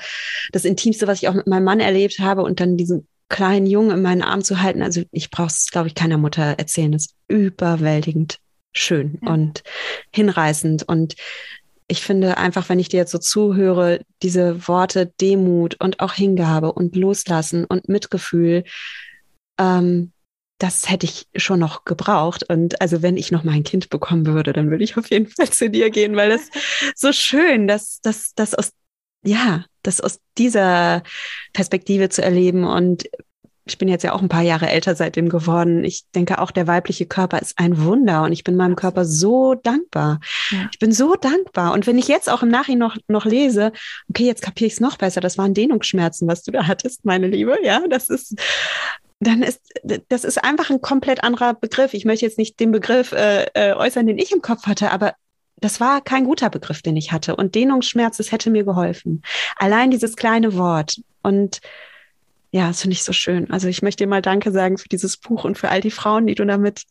[0.51, 3.91] das Intimste, was ich auch mit meinem Mann erlebt habe und dann diesen kleinen Jungen
[3.91, 4.83] in meinen Arm zu halten.
[4.83, 6.91] Also ich brauche es, glaube ich, keiner Mutter erzählen.
[6.91, 8.37] Das ist überwältigend
[8.73, 9.33] schön ja.
[9.33, 9.63] und
[10.13, 11.15] hinreißend und
[11.87, 16.73] ich finde einfach, wenn ich dir jetzt so zuhöre, diese Worte Demut und auch Hingabe
[16.73, 18.63] und Loslassen und Mitgefühl,
[19.57, 20.11] ähm,
[20.59, 22.43] das hätte ich schon noch gebraucht.
[22.49, 25.27] Und also wenn ich noch mal ein Kind bekommen würde, dann würde ich auf jeden
[25.27, 26.49] Fall zu dir gehen, weil das
[26.95, 28.71] so schön, dass das aus
[29.23, 31.03] ja, das aus dieser
[31.53, 33.09] Perspektive zu erleben und
[33.71, 35.83] ich bin jetzt ja auch ein paar Jahre älter seitdem geworden.
[35.83, 39.55] Ich denke auch, der weibliche Körper ist ein Wunder und ich bin meinem Körper so
[39.55, 40.19] dankbar.
[40.51, 40.69] Ja.
[40.71, 41.73] Ich bin so dankbar.
[41.73, 43.71] Und wenn ich jetzt auch im Nachhinein noch, noch lese,
[44.09, 47.27] okay, jetzt kapiere ich es noch besser, das waren Dehnungsschmerzen, was du da hattest, meine
[47.27, 47.57] Liebe.
[47.63, 48.35] Ja, das ist,
[49.19, 49.61] dann ist
[50.09, 51.93] das ist einfach ein komplett anderer Begriff.
[51.93, 55.13] Ich möchte jetzt nicht den Begriff äh, äh, äußern, den ich im Kopf hatte, aber
[55.59, 57.35] das war kein guter Begriff, den ich hatte.
[57.35, 59.23] Und Dehnungsschmerz, das hätte mir geholfen.
[59.55, 61.01] Allein dieses kleine Wort.
[61.23, 61.61] Und
[62.51, 63.51] ja, das finde ich so schön.
[63.51, 66.27] Also ich möchte dir mal Danke sagen für dieses Buch und für all die Frauen,
[66.27, 66.83] die du damit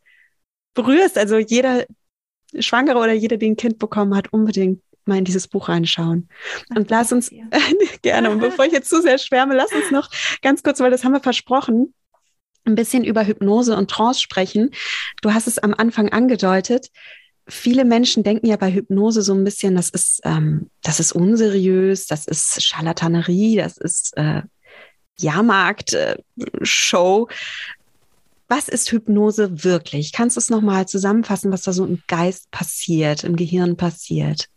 [0.74, 1.18] berührst.
[1.18, 1.84] Also jeder
[2.58, 6.28] Schwangere oder jeder, die ein Kind bekommen hat, unbedingt mal in dieses Buch reinschauen.
[6.74, 7.30] Und lass uns
[8.02, 10.10] gerne, und bevor ich jetzt zu sehr schwärme, lass uns noch
[10.42, 11.94] ganz kurz, weil das haben wir versprochen,
[12.64, 14.70] ein bisschen über Hypnose und Trance sprechen.
[15.22, 16.88] Du hast es am Anfang angedeutet.
[17.48, 22.06] Viele Menschen denken ja bei Hypnose so ein bisschen, das ist, ähm, das ist unseriös,
[22.06, 24.42] das ist Charlatanerie, das ist äh,
[25.18, 27.28] Jahrmarkt-Show.
[27.28, 27.34] Äh,
[28.48, 30.12] was ist Hypnose wirklich?
[30.12, 34.48] Kannst du es nochmal zusammenfassen, was da so im Geist passiert, im Gehirn passiert?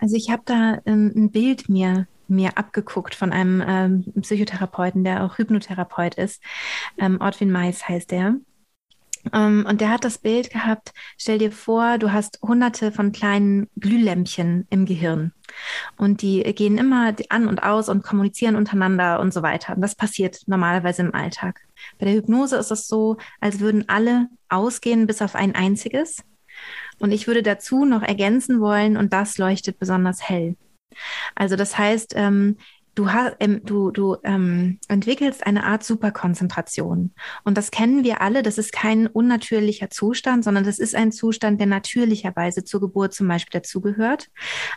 [0.00, 5.24] Also ich habe da ähm, ein Bild mir mir abgeguckt von einem ähm, Psychotherapeuten, der
[5.24, 6.40] auch Hypnotherapeut ist.
[6.96, 8.36] Ähm, Ortwin Mais heißt der.
[9.24, 13.12] Um, ähm, und der hat das Bild gehabt, stell dir vor, du hast hunderte von
[13.12, 15.32] kleinen Glühlämpchen im Gehirn.
[15.96, 19.74] Und die gehen immer an und aus und kommunizieren untereinander und so weiter.
[19.74, 21.60] Und das passiert normalerweise im Alltag.
[21.98, 26.22] Bei der Hypnose ist es so, als würden alle ausgehen bis auf ein einziges.
[26.98, 30.56] Und ich würde dazu noch ergänzen wollen, und das leuchtet besonders hell.
[31.34, 32.56] Also das heißt, ähm,
[33.00, 33.08] du,
[33.40, 37.12] ähm, du, du ähm, entwickelst eine Art Superkonzentration.
[37.44, 38.42] Und das kennen wir alle.
[38.42, 43.28] Das ist kein unnatürlicher Zustand, sondern das ist ein Zustand, der natürlicherweise zur Geburt zum
[43.28, 44.28] Beispiel dazugehört,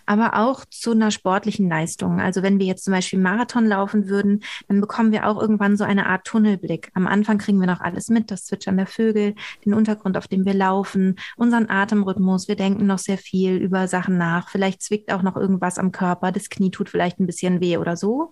[0.05, 2.19] aber auch zu einer sportlichen Leistung.
[2.19, 5.83] Also wenn wir jetzt zum Beispiel Marathon laufen würden, dann bekommen wir auch irgendwann so
[5.83, 6.91] eine Art Tunnelblick.
[6.93, 10.45] Am Anfang kriegen wir noch alles mit, das Zwitschern der Vögel, den Untergrund, auf dem
[10.45, 12.47] wir laufen, unseren Atemrhythmus.
[12.47, 14.49] Wir denken noch sehr viel über Sachen nach.
[14.49, 16.31] Vielleicht zwickt auch noch irgendwas am Körper.
[16.31, 18.31] Das Knie tut vielleicht ein bisschen weh oder so so.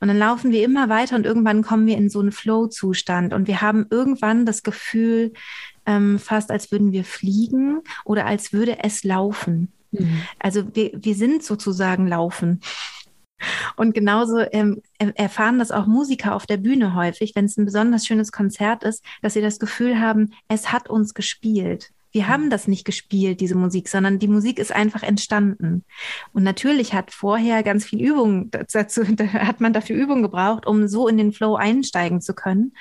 [0.00, 3.46] Und dann laufen wir immer weiter und irgendwann kommen wir in so einen Flow-Zustand und
[3.46, 5.32] wir haben irgendwann das Gefühl,
[5.86, 9.72] ähm, fast als würden wir fliegen oder als würde es laufen.
[9.92, 10.22] Mhm.
[10.38, 12.60] Also wir, wir sind sozusagen laufen.
[13.76, 18.06] Und genauso ähm, erfahren das auch Musiker auf der Bühne häufig, wenn es ein besonders
[18.06, 22.68] schönes Konzert ist, dass sie das Gefühl haben, es hat uns gespielt Wir haben das
[22.68, 25.84] nicht gespielt, diese Musik, sondern die Musik ist einfach entstanden.
[26.32, 30.86] Und natürlich hat vorher ganz viel Übung dazu, da hat man dafür Übung gebraucht, um
[30.86, 32.72] so in den Flow einsteigen zu können.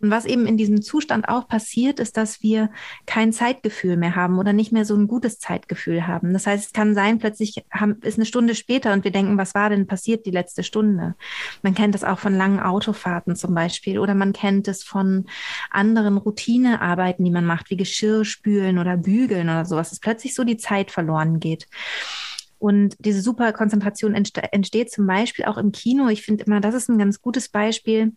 [0.00, 2.68] Und was eben in diesem Zustand auch passiert, ist, dass wir
[3.06, 6.32] kein Zeitgefühl mehr haben oder nicht mehr so ein gutes Zeitgefühl haben.
[6.32, 9.54] Das heißt, es kann sein, plötzlich haben, ist eine Stunde später und wir denken, was
[9.54, 11.14] war denn passiert die letzte Stunde?
[11.62, 15.26] Man kennt das auch von langen Autofahrten zum Beispiel oder man kennt es von
[15.70, 20.44] anderen Routinearbeiten, die man macht, wie Geschirr spülen oder bügeln oder sowas, dass plötzlich so
[20.44, 21.66] die Zeit verloren geht.
[22.58, 26.08] Und diese super Konzentration entsteht zum Beispiel auch im Kino.
[26.08, 28.12] Ich finde immer, das ist ein ganz gutes Beispiel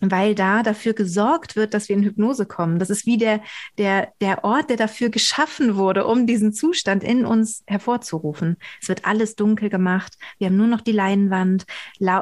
[0.00, 2.78] weil da dafür gesorgt wird, dass wir in Hypnose kommen.
[2.78, 3.40] Das ist wie der,
[3.78, 8.56] der, der Ort, der dafür geschaffen wurde, um diesen Zustand in uns hervorzurufen.
[8.80, 10.18] Es wird alles dunkel gemacht.
[10.38, 11.64] Wir haben nur noch die Leinwand.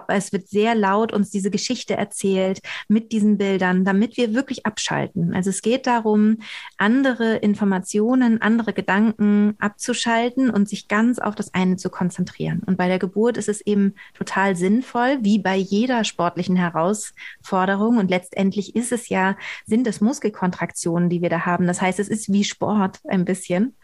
[0.08, 5.34] Es wird sehr laut uns diese Geschichte erzählt mit diesen Bildern, damit wir wirklich abschalten.
[5.34, 6.38] Also es geht darum,
[6.76, 12.62] andere Informationen, andere Gedanken abzuschalten und sich ganz auf das eine zu konzentrieren.
[12.64, 17.98] Und bei der Geburt ist es eben total sinnvoll, wie bei jeder sportlichen Herausforderung, Herausforderung
[17.98, 19.36] und letztendlich ist es ja,
[19.66, 21.66] sind es Muskelkontraktionen, die wir da haben.
[21.66, 23.76] Das heißt, es ist wie Sport ein bisschen,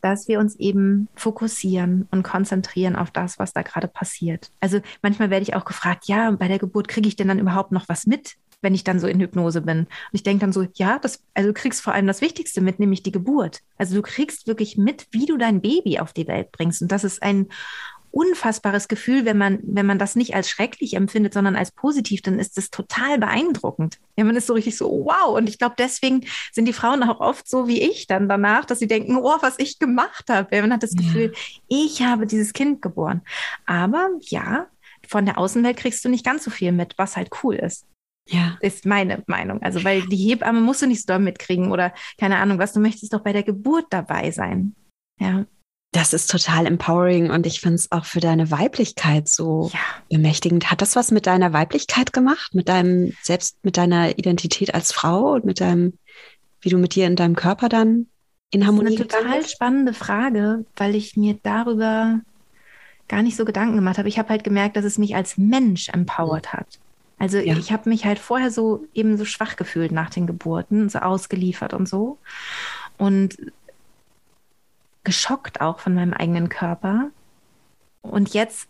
[0.00, 4.50] dass wir uns eben fokussieren und konzentrieren auf das, was da gerade passiert.
[4.60, 7.72] Also manchmal werde ich auch gefragt, ja, bei der Geburt kriege ich denn dann überhaupt
[7.72, 8.36] noch was mit?
[8.60, 9.82] wenn ich dann so in Hypnose bin.
[9.82, 12.80] Und ich denke dann so, ja, das, also du kriegst vor allem das Wichtigste mit,
[12.80, 13.60] nämlich die Geburt.
[13.76, 16.82] Also du kriegst wirklich mit, wie du dein Baby auf die Welt bringst.
[16.82, 17.46] Und das ist ein
[18.18, 22.40] unfassbares Gefühl, wenn man, wenn man das nicht als schrecklich empfindet, sondern als positiv, dann
[22.40, 24.00] ist es total beeindruckend.
[24.16, 25.36] Ja, man ist so richtig so, wow.
[25.36, 28.80] Und ich glaube, deswegen sind die Frauen auch oft so wie ich dann danach, dass
[28.80, 30.60] sie denken, oh, was ich gemacht habe.
[30.60, 31.38] Man hat das Gefühl, ja.
[31.68, 33.22] ich habe dieses Kind geboren.
[33.66, 34.66] Aber ja,
[35.06, 37.86] von der Außenwelt kriegst du nicht ganz so viel mit, was halt cool ist.
[38.28, 38.58] Ja.
[38.60, 39.62] Ist meine Meinung.
[39.62, 42.80] Also, weil die Hebamme musst du nicht so doll mitkriegen oder keine Ahnung was, du
[42.80, 44.74] möchtest doch bei der Geburt dabei sein.
[45.20, 45.46] Ja.
[45.92, 49.80] Das ist total empowering und ich finde es auch für deine Weiblichkeit so ja.
[50.10, 50.70] bemächtigend.
[50.70, 52.54] Hat das was mit deiner Weiblichkeit gemacht?
[52.54, 55.94] Mit deinem, selbst mit deiner Identität als Frau und mit deinem,
[56.60, 58.06] wie du mit dir in deinem Körper dann
[58.50, 62.20] in Harmonie Das ist eine total spannende Frage, weil ich mir darüber
[63.08, 64.08] gar nicht so Gedanken gemacht habe.
[64.08, 66.66] Ich habe halt gemerkt, dass es mich als Mensch empowert hat.
[67.18, 67.56] Also ja.
[67.56, 71.74] ich habe mich halt vorher so eben so schwach gefühlt nach den Geburten, so ausgeliefert
[71.74, 72.18] und so.
[72.96, 73.36] Und
[75.04, 77.10] geschockt auch von meinem eigenen Körper.
[78.02, 78.68] Und jetzt,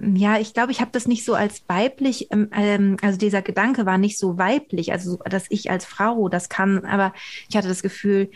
[0.00, 3.86] ja, ich glaube, ich habe das nicht so als weiblich, ähm, ähm, also dieser Gedanke
[3.86, 7.12] war nicht so weiblich, also dass ich als Frau das kann, aber
[7.48, 8.30] ich hatte das Gefühl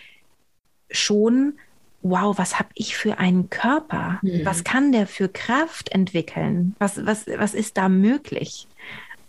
[0.90, 1.54] schon,
[2.02, 4.18] wow, was habe ich für einen Körper?
[4.22, 4.44] Mhm.
[4.44, 6.74] Was kann der für Kraft entwickeln?
[6.78, 8.66] Was, was, was ist da möglich?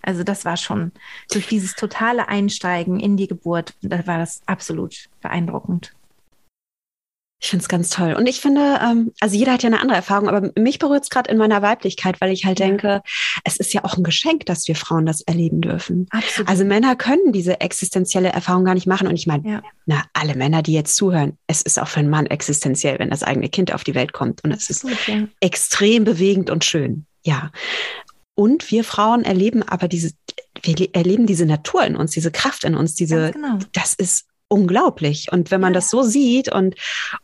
[0.02, 0.92] Also das war schon
[1.32, 5.94] durch dieses totale Einsteigen in die Geburt, da war das absolut beeindruckend.
[7.44, 8.14] Ich finde es ganz toll.
[8.14, 11.10] Und ich finde, ähm, also jeder hat ja eine andere Erfahrung, aber mich berührt es
[11.10, 13.02] gerade in meiner Weiblichkeit, weil ich halt denke,
[13.44, 16.08] es ist ja auch ein Geschenk, dass wir Frauen das erleben dürfen.
[16.12, 16.50] Absolut.
[16.50, 19.08] Also Männer können diese existenzielle Erfahrung gar nicht machen.
[19.08, 19.62] Und ich meine, ja.
[19.86, 23.24] na, alle Männer, die jetzt zuhören, es ist auch für einen Mann existenziell, wenn das
[23.24, 24.42] eigene Kind auf die Welt kommt.
[24.46, 25.28] Und es ist ja.
[25.42, 27.06] extrem bewegend und schön.
[27.26, 27.52] Ja.
[28.36, 30.12] Und wir Frauen erleben aber diese,
[30.62, 33.60] wir erleben diese Natur in uns, diese Kraft in uns, diese, genau.
[33.74, 35.32] das ist unglaublich.
[35.32, 36.76] Und wenn man das so sieht und,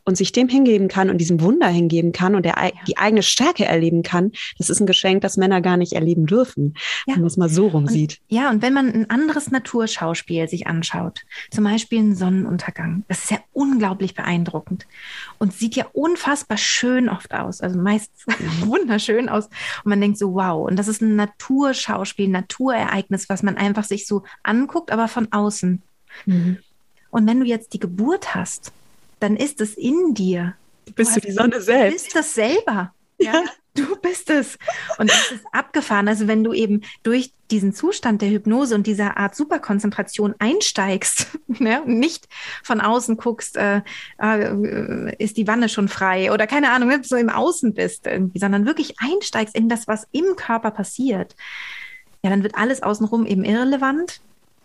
[0.04, 2.56] und sich dem hingeben kann und diesem Wunder hingeben kann und der,
[2.88, 6.74] die eigene Stärke erleben kann, das ist ein Geschenk, das Männer gar nicht erleben dürfen,
[7.06, 7.14] ja.
[7.14, 8.20] wenn man es mal so rum sieht.
[8.30, 13.32] Ja, und wenn man ein anderes Naturschauspiel sich anschaut, zum Beispiel einen Sonnenuntergang, das ist
[13.32, 14.88] ja unglaublich beeindruckend
[15.38, 18.12] und sieht ja unfassbar schön oft aus, also meist
[18.62, 19.46] wunderschön aus.
[19.84, 23.84] Und man denkt so, wow, und das ist ein Naturschauspiel, ein Naturereignis, was man einfach
[23.84, 25.84] sich so anguckt, aber von außen.
[26.26, 26.58] Mhm.
[27.12, 28.72] Und wenn du jetzt die Geburt hast,
[29.20, 30.56] dann ist es in dir.
[30.86, 32.00] Du bist du die Sonne selbst.
[32.00, 32.94] Du bist das selber.
[33.18, 33.44] Ja.
[33.76, 34.58] Du bist es.
[34.98, 36.08] Und es ist abgefahren.
[36.08, 41.82] Also wenn du eben durch diesen Zustand der Hypnose und dieser Art Superkonzentration einsteigst, ne,
[41.84, 42.28] und nicht
[42.64, 43.82] von außen guckst, äh,
[44.22, 48.66] äh, ist die Wanne schon frei oder keine Ahnung, so im Außen bist irgendwie, sondern
[48.66, 51.36] wirklich einsteigst in das, was im Körper passiert,
[52.24, 54.20] ja, dann wird alles außenrum eben irrelevant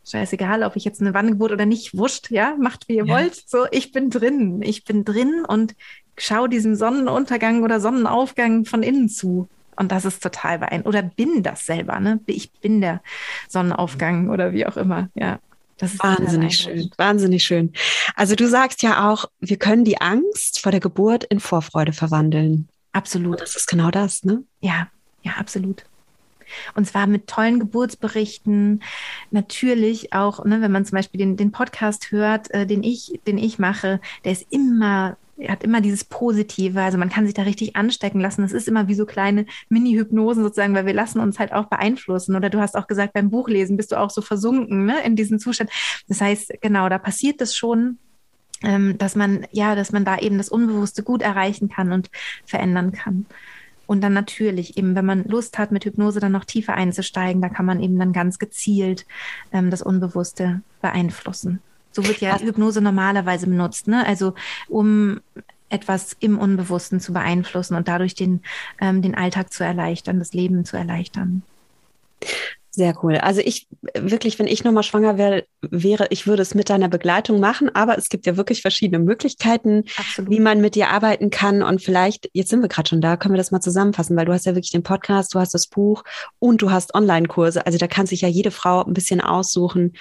[0.04, 3.14] scheißegal, ob ich jetzt eine Wanne oder nicht, wurscht, ja, macht wie ihr ja.
[3.14, 3.42] wollt.
[3.46, 4.62] So, ich bin drin.
[4.62, 5.74] Ich bin drin und
[6.18, 9.48] schau diesem Sonnenuntergang oder Sonnenaufgang von innen zu.
[9.76, 10.86] Und das ist total beeindruckend.
[10.86, 12.20] Oder bin das selber, ne?
[12.26, 13.02] Ich bin der
[13.48, 15.38] Sonnenaufgang oder wie auch immer, ja.
[15.78, 17.72] Das ist wahnsinnig schön, wahnsinnig schön.
[18.14, 22.68] Also du sagst ja auch, wir können die Angst vor der Geburt in Vorfreude verwandeln.
[22.92, 23.32] Absolut.
[23.32, 24.44] Und das ist genau das, ne?
[24.60, 24.86] Ja,
[25.22, 25.84] ja, absolut.
[26.74, 28.82] Und zwar mit tollen Geburtsberichten.
[29.30, 33.38] Natürlich auch, ne, wenn man zum Beispiel den, den Podcast hört, äh, den ich, den
[33.38, 35.16] ich mache, der ist immer
[35.48, 38.42] hat immer dieses Positive, also man kann sich da richtig anstecken lassen.
[38.42, 42.36] Das ist immer wie so kleine Mini-Hypnosen sozusagen, weil wir lassen uns halt auch beeinflussen.
[42.36, 45.38] Oder du hast auch gesagt, beim Buchlesen bist du auch so versunken ne, in diesen
[45.38, 45.70] Zustand.
[46.08, 47.98] Das heißt, genau, da passiert das schon,
[48.62, 52.10] ähm, dass man, ja, dass man da eben das Unbewusste gut erreichen kann und
[52.46, 53.26] verändern kann.
[53.86, 57.48] Und dann natürlich eben, wenn man Lust hat, mit Hypnose dann noch tiefer einzusteigen, da
[57.48, 59.06] kann man eben dann ganz gezielt
[59.52, 61.60] ähm, das Unbewusste beeinflussen.
[61.92, 64.04] So wird ja Hypnose normalerweise benutzt, ne?
[64.06, 64.34] Also
[64.68, 65.20] um
[65.68, 68.42] etwas im Unbewussten zu beeinflussen und dadurch den,
[68.80, 71.42] ähm, den Alltag zu erleichtern, das Leben zu erleichtern.
[72.76, 73.18] Sehr cool.
[73.18, 77.38] Also ich wirklich, wenn ich nochmal schwanger wär, wäre, ich würde es mit deiner Begleitung
[77.38, 80.28] machen, aber es gibt ja wirklich verschiedene Möglichkeiten, Absolut.
[80.28, 81.62] wie man mit dir arbeiten kann.
[81.62, 84.32] Und vielleicht, jetzt sind wir gerade schon da, können wir das mal zusammenfassen, weil du
[84.32, 86.02] hast ja wirklich den Podcast, du hast das Buch
[86.40, 87.64] und du hast Online-Kurse.
[87.64, 89.92] Also da kann sich ja jede Frau ein bisschen aussuchen,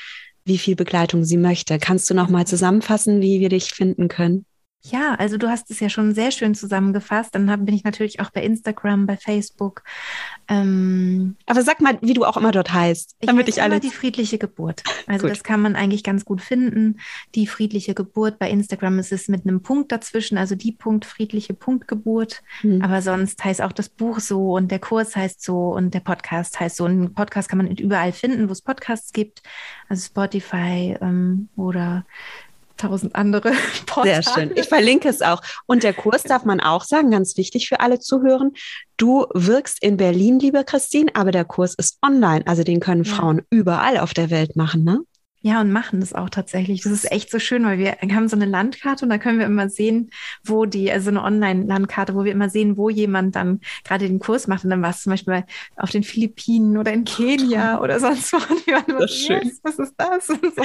[0.43, 1.77] wie viel Begleitung sie möchte.
[1.77, 4.47] Kannst du nochmal zusammenfassen, wie wir dich finden können?
[4.85, 7.33] Ja, also du hast es ja schon sehr schön zusammengefasst.
[7.33, 9.83] Dann hab, bin ich natürlich auch bei Instagram, bei Facebook.
[10.49, 13.79] Ähm, Aber sag mal, wie du auch immer dort heißt, damit ich, ich alles.
[13.79, 14.83] die friedliche Geburt.
[15.07, 16.99] Also das kann man eigentlich ganz gut finden.
[17.33, 18.39] Die friedliche Geburt.
[18.39, 22.43] Bei Instagram ist es mit einem Punkt dazwischen, also die Punkt friedliche Punktgeburt.
[22.59, 22.81] Hm.
[22.81, 26.59] Aber sonst heißt auch das Buch so und der Kurs heißt so und der Podcast
[26.59, 26.83] heißt so.
[26.83, 29.43] Und einen Podcast kann man überall finden, wo es Podcasts gibt.
[29.87, 32.05] Also Spotify ähm, oder
[32.77, 33.51] tausend andere
[33.85, 34.23] Portale.
[34.23, 34.51] Sehr schön.
[34.55, 35.41] Ich verlinke es auch.
[35.65, 38.53] Und der Kurs darf man auch sagen, ganz wichtig für alle Zuhören.
[38.97, 42.45] Du wirkst in Berlin, liebe Christine, aber der Kurs ist online.
[42.45, 43.13] Also den können ja.
[43.13, 44.99] Frauen überall auf der Welt machen, ne?
[45.45, 46.83] Ja, und machen das auch tatsächlich.
[46.83, 49.45] Das ist echt so schön, weil wir haben so eine Landkarte und da können wir
[49.45, 50.09] immer sehen,
[50.41, 54.47] wo die, also eine Online-Landkarte, wo wir immer sehen, wo jemand dann gerade den Kurs
[54.47, 54.63] macht.
[54.63, 55.43] Und dann war es zum Beispiel
[55.75, 58.37] auf den Philippinen oder in Kenia oder sonst wo.
[58.37, 59.43] Und wir waren das ist schön.
[59.43, 60.27] Yes, was ist das?
[60.27, 60.35] So.
[60.35, 60.55] das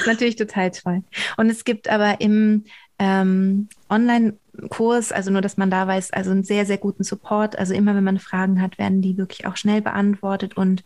[0.00, 1.04] ist natürlich total toll.
[1.36, 2.64] Und es gibt aber im
[2.98, 7.56] ähm, Online-Kurs, also nur, dass man da weiß, also einen sehr, sehr guten Support.
[7.56, 10.82] Also immer, wenn man Fragen hat, werden die wirklich auch schnell beantwortet und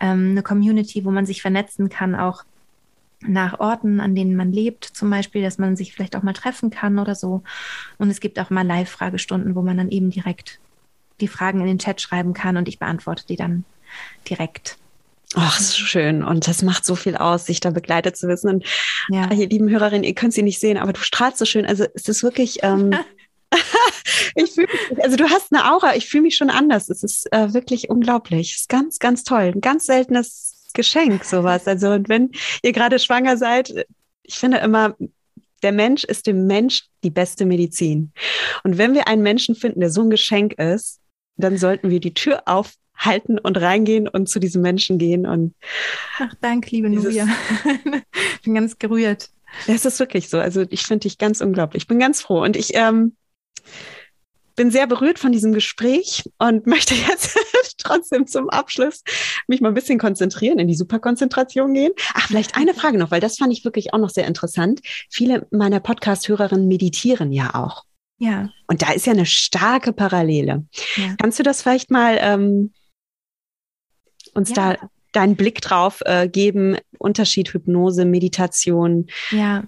[0.00, 2.44] ähm, eine Community, wo man sich vernetzen kann, auch
[3.22, 6.70] nach Orten, an denen man lebt, zum Beispiel, dass man sich vielleicht auch mal treffen
[6.70, 7.42] kann oder so.
[7.98, 10.58] Und es gibt auch mal Live-Fragestunden, wo man dann eben direkt
[11.20, 13.64] die Fragen in den Chat schreiben kann und ich beantworte die dann
[14.28, 14.78] direkt.
[15.34, 16.24] Ach, so schön.
[16.24, 18.54] Und das macht so viel aus, sich da begleitet zu wissen.
[18.54, 18.64] Und
[19.10, 19.30] ja.
[19.32, 21.66] ihr lieben Hörerinnen, ihr könnt sie nicht sehen, aber du strahlst so schön.
[21.66, 22.94] Also es ist wirklich, ähm,
[24.34, 26.88] ich fühle mich, also du hast eine Aura, ich fühle mich schon anders.
[26.88, 28.52] Es ist äh, wirklich unglaublich.
[28.52, 29.52] Es ist ganz, ganz toll.
[29.54, 31.66] Ein ganz seltenes Geschenk, sowas.
[31.66, 32.30] Also, und wenn
[32.62, 33.86] ihr gerade schwanger seid,
[34.22, 34.96] ich finde immer,
[35.62, 38.12] der Mensch ist dem Mensch die beste Medizin.
[38.64, 41.00] Und wenn wir einen Menschen finden, der so ein Geschenk ist,
[41.36, 45.26] dann sollten wir die Tür aufhalten und reingehen und zu diesem Menschen gehen.
[45.26, 45.54] Und
[46.18, 47.28] Ach, danke, liebe Nubia.
[48.34, 49.30] ich bin ganz gerührt.
[49.66, 50.38] Das ist wirklich so.
[50.38, 51.82] Also ich finde dich ganz unglaublich.
[51.84, 52.42] Ich bin ganz froh.
[52.42, 53.16] Und ich ähm,
[54.60, 57.34] bin sehr berührt von diesem Gespräch und möchte jetzt
[57.78, 59.02] trotzdem zum Abschluss
[59.46, 61.92] mich mal ein bisschen konzentrieren, in die Superkonzentration gehen.
[62.12, 64.82] Ach, vielleicht eine Frage noch, weil das fand ich wirklich auch noch sehr interessant.
[65.08, 67.84] Viele meiner Podcast-Hörerinnen meditieren ja auch.
[68.18, 68.50] Ja.
[68.66, 70.66] Und da ist ja eine starke Parallele.
[70.96, 71.14] Ja.
[71.18, 72.74] Kannst du das vielleicht mal ähm,
[74.34, 74.74] uns ja.
[74.74, 76.76] da deinen Blick drauf äh, geben?
[76.98, 79.06] Unterschied Hypnose, Meditation.
[79.30, 79.64] Ja.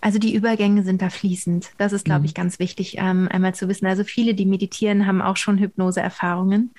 [0.00, 1.70] Also die Übergänge sind da fließend.
[1.78, 2.26] Das ist, glaube mhm.
[2.26, 3.86] ich, ganz wichtig, ähm, einmal zu wissen.
[3.86, 6.72] Also viele, die meditieren, haben auch schon Hypnoseerfahrungen,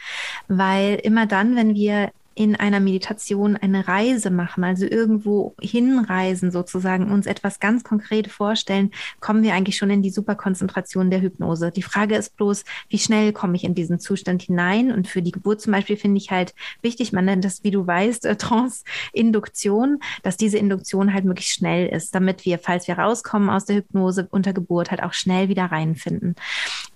[0.47, 7.09] weil immer dann, wenn wir in einer Meditation eine Reise machen, also irgendwo hinreisen sozusagen,
[7.09, 11.71] uns etwas ganz konkret vorstellen, kommen wir eigentlich schon in die Superkonzentration der Hypnose.
[11.71, 14.91] Die Frage ist bloß, wie schnell komme ich in diesen Zustand hinein?
[14.91, 17.87] Und für die Geburt zum Beispiel finde ich halt wichtig, man nennt das, wie du
[17.87, 23.49] weißt, äh, Trance-Induktion, dass diese Induktion halt möglichst schnell ist, damit wir, falls wir rauskommen
[23.49, 26.35] aus der Hypnose unter Geburt, halt auch schnell wieder reinfinden.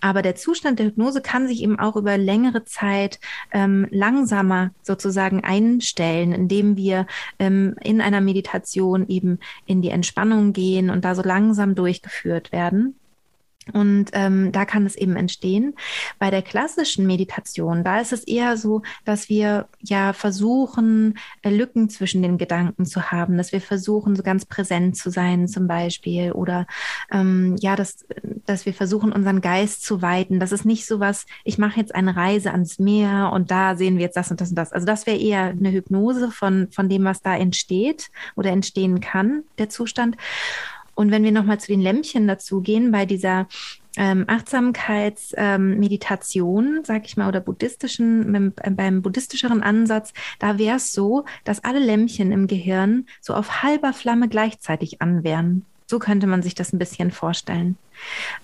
[0.01, 3.19] Aber der Zustand der Hypnose kann sich eben auch über längere Zeit
[3.51, 7.05] ähm, langsamer sozusagen sozusagen einstellen, indem wir
[7.39, 12.98] ähm, in einer Meditation eben in die Entspannung gehen und da so langsam durchgeführt werden.
[13.71, 15.75] Und ähm, da kann es eben entstehen.
[16.17, 21.89] Bei der klassischen Meditation, da ist es eher so, dass wir ja versuchen, äh, Lücken
[21.89, 26.31] zwischen den Gedanken zu haben, dass wir versuchen, so ganz präsent zu sein zum Beispiel
[26.31, 26.67] oder
[27.11, 28.05] ähm, ja, dass,
[28.45, 30.39] dass wir versuchen, unseren Geist zu weiten.
[30.39, 33.97] Das ist nicht so was, ich mache jetzt eine Reise ans Meer und da sehen
[33.97, 34.73] wir jetzt das und das und das.
[34.73, 39.43] Also das wäre eher eine Hypnose von, von dem, was da entsteht oder entstehen kann,
[39.57, 40.17] der Zustand.
[40.99, 43.47] Und wenn wir nochmal zu den Lämpchen dazu gehen, bei dieser
[43.95, 50.91] ähm, Achtsamkeitsmeditation, ähm, sag ich mal, oder buddhistischen, beim, beim buddhistischeren Ansatz, da wäre es
[50.91, 55.63] so, dass alle Lämpchen im Gehirn so auf halber Flamme gleichzeitig anwären.
[55.87, 57.77] So könnte man sich das ein bisschen vorstellen.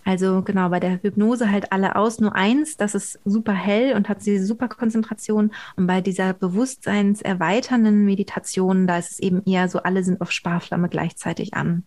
[0.06, 4.08] Also genau, bei der Hypnose halt alle aus, nur eins, das ist super hell und
[4.08, 5.52] hat diese super Konzentration.
[5.76, 10.88] Und bei dieser bewusstseinserweiternden Meditation, da ist es eben eher so, alle sind auf Sparflamme
[10.88, 11.84] gleichzeitig an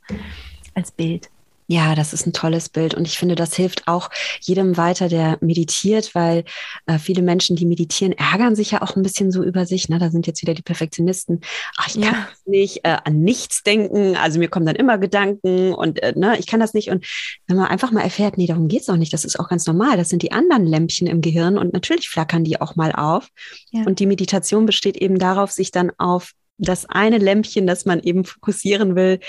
[0.78, 1.28] als Bild.
[1.70, 4.08] Ja, das ist ein tolles Bild und ich finde, das hilft auch
[4.40, 6.44] jedem weiter, der meditiert, weil
[6.86, 9.90] äh, viele Menschen, die meditieren, ärgern sich ja auch ein bisschen so über sich.
[9.90, 9.98] Ne?
[9.98, 11.42] Da sind jetzt wieder die Perfektionisten.
[11.76, 12.10] Ach, ich ja.
[12.10, 16.38] kann nicht äh, an nichts denken, also mir kommen dann immer Gedanken und äh, ne,
[16.38, 16.88] ich kann das nicht.
[16.88, 17.04] Und
[17.46, 19.98] wenn man einfach mal erfährt, nee, darum geht's auch nicht, das ist auch ganz normal.
[19.98, 23.28] Das sind die anderen Lämpchen im Gehirn und natürlich flackern die auch mal auf.
[23.72, 23.82] Ja.
[23.84, 28.24] Und die Meditation besteht eben darauf, sich dann auf das eine Lämpchen, das man eben
[28.24, 29.20] fokussieren will,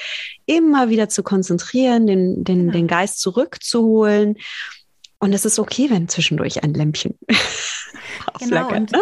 [0.45, 2.71] immer wieder zu konzentrieren, den, den, genau.
[2.73, 4.35] den Geist zurückzuholen.
[5.19, 7.15] Und es ist okay, wenn zwischendurch ein Lämpchen
[8.39, 9.01] genau, und ne?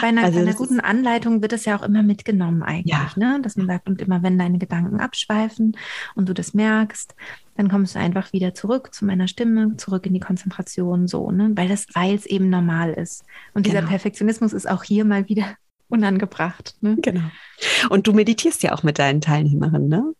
[0.00, 3.10] bei einer, also einer guten Anleitung wird es ja auch immer mitgenommen eigentlich, ja.
[3.16, 3.40] ne?
[3.42, 5.76] dass man sagt, und immer wenn deine Gedanken abschweifen
[6.14, 7.14] und du das merkst,
[7.56, 11.52] dann kommst du einfach wieder zurück zu meiner Stimme, zurück in die Konzentration, so, ne?
[11.54, 13.24] weil das, weil es eben normal ist.
[13.52, 13.76] Und genau.
[13.76, 15.54] dieser Perfektionismus ist auch hier mal wieder
[15.88, 16.76] unangebracht.
[16.80, 16.96] Ne?
[17.00, 17.30] Genau.
[17.90, 20.12] Und du meditierst ja auch mit deinen Teilnehmerinnen, ne?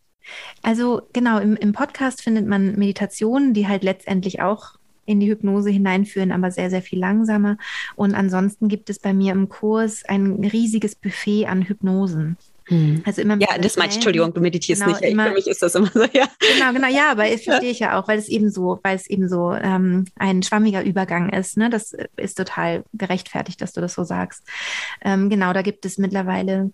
[0.63, 4.75] Also genau, im, im Podcast findet man Meditationen, die halt letztendlich auch
[5.07, 7.57] in die Hypnose hineinführen, aber sehr, sehr viel langsamer.
[7.97, 12.37] Und ansonsten gibt es bei mir im Kurs ein riesiges Buffet an Hypnosen.
[12.69, 13.03] Hm.
[13.05, 15.11] Also immer ja, das meine ich, Entschuldigung, du meditierst genau, nicht.
[15.11, 16.27] Immer, Für mich ist das immer so, ja.
[16.39, 19.09] Genau, genau, ja, aber das verstehe ich ja auch, weil es eben so, weil es
[19.09, 21.57] eben so ähm, ein schwammiger Übergang ist.
[21.57, 21.71] Ne?
[21.71, 24.47] Das ist total gerechtfertigt, dass du das so sagst.
[25.03, 26.71] Ähm, genau, da gibt es mittlerweile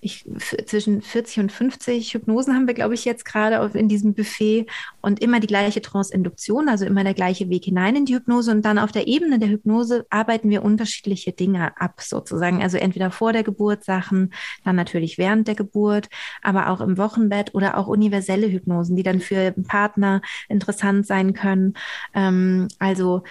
[0.00, 0.24] ich,
[0.66, 4.66] zwischen 40 und 50 Hypnosen haben wir, glaube ich, jetzt gerade in diesem Buffet
[5.00, 8.62] und immer die gleiche Trance-Induktion, also immer der gleiche Weg hinein in die Hypnose und
[8.62, 12.62] dann auf der Ebene der Hypnose arbeiten wir unterschiedliche Dinge ab, sozusagen.
[12.62, 14.32] Also entweder vor der Geburt Sachen,
[14.64, 16.08] dann natürlich während der Geburt,
[16.42, 21.74] aber auch im Wochenbett oder auch universelle Hypnosen, die dann für Partner interessant sein können.
[22.14, 23.22] Ähm, also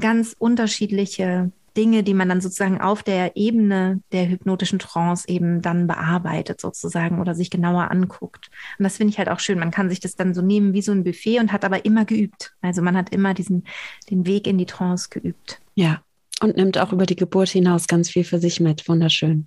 [0.00, 5.86] ganz unterschiedliche Dinge, die man dann sozusagen auf der Ebene der hypnotischen Trance eben dann
[5.86, 8.50] bearbeitet sozusagen oder sich genauer anguckt.
[8.78, 9.58] Und das finde ich halt auch schön.
[9.58, 12.04] Man kann sich das dann so nehmen wie so ein Buffet und hat aber immer
[12.04, 12.54] geübt.
[12.60, 13.64] Also man hat immer diesen,
[14.10, 15.60] den Weg in die Trance geübt.
[15.74, 16.02] Ja.
[16.40, 18.88] Und nimmt auch über die Geburt hinaus ganz viel für sich mit.
[18.88, 19.46] Wunderschön.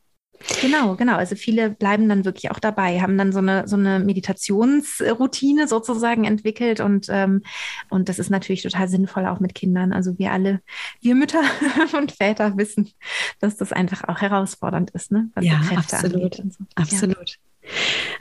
[0.62, 1.16] Genau, genau.
[1.16, 6.26] Also viele bleiben dann wirklich auch dabei, haben dann so eine, so eine Meditationsroutine sozusagen
[6.26, 7.42] entwickelt und, ähm,
[7.90, 9.94] und das ist natürlich total sinnvoll auch mit Kindern.
[9.94, 10.62] Also wir alle,
[11.02, 11.42] wir Mütter
[11.98, 12.92] und Väter wissen,
[13.40, 15.30] dass das einfach auch herausfordernd ist, ne?
[15.36, 16.36] Was ja, absolut.
[16.36, 16.66] So.
[16.76, 17.38] Absolut.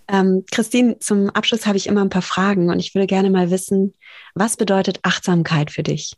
[0.08, 0.20] Ja.
[0.20, 3.50] Ähm, Christine, zum Abschluss habe ich immer ein paar Fragen und ich würde gerne mal
[3.50, 3.94] wissen,
[4.34, 6.16] was bedeutet Achtsamkeit für dich?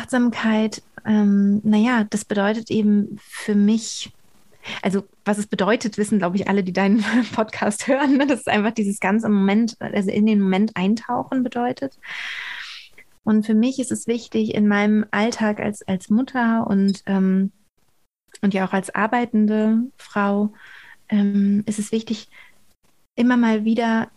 [0.00, 4.10] Achtsamkeit, ähm, naja, das bedeutet eben für mich,
[4.82, 8.16] also was es bedeutet, wissen, glaube ich, alle, die deinen Podcast hören.
[8.16, 8.26] Ne?
[8.26, 11.98] Das ist einfach dieses ganze Moment, also in den Moment eintauchen bedeutet.
[13.24, 17.52] Und für mich ist es wichtig, in meinem Alltag als, als Mutter und, ähm,
[18.40, 20.52] und ja auch als arbeitende Frau,
[21.10, 22.30] ähm, ist es wichtig,
[23.16, 24.10] immer mal wieder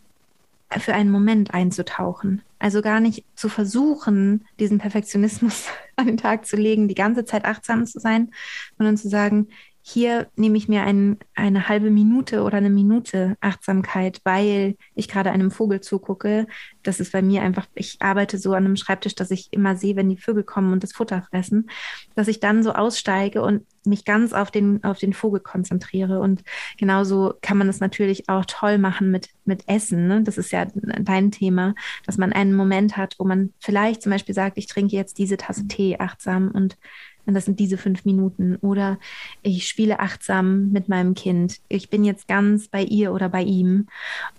[0.80, 2.42] für einen Moment einzutauchen.
[2.60, 7.46] Also gar nicht zu versuchen, diesen Perfektionismus an den Tag zu legen, die ganze Zeit
[7.46, 8.32] achtsam zu sein,
[8.78, 9.50] sondern zu sagen,
[9.86, 15.30] hier nehme ich mir ein, eine halbe Minute oder eine Minute Achtsamkeit, weil ich gerade
[15.30, 16.48] einem Vogel zugucke.
[16.84, 19.98] Das ist bei mir einfach, ich arbeite so an einem Schreibtisch, dass ich immer sehe,
[19.98, 21.70] wenn die Vögel kommen und das Futter fressen,
[22.16, 26.22] dass ich dann so aussteige und mich ganz auf den, auf den Vogel konzentriere.
[26.22, 26.44] Und
[26.78, 30.08] genauso kann man es natürlich auch toll machen mit, mit Essen.
[30.08, 30.24] Ne?
[30.24, 31.76] Das ist ja dein Thema,
[32.06, 35.36] dass man einen Moment hat, wo man vielleicht zum Beispiel sagt, ich trinke jetzt diese
[35.36, 36.78] Tasse Tee achtsam und
[37.26, 38.58] und das sind diese fünf Minuten.
[38.58, 39.00] Oder
[39.42, 41.60] ich spiele achtsam mit meinem Kind.
[41.70, 43.88] Ich bin jetzt ganz bei ihr oder bei ihm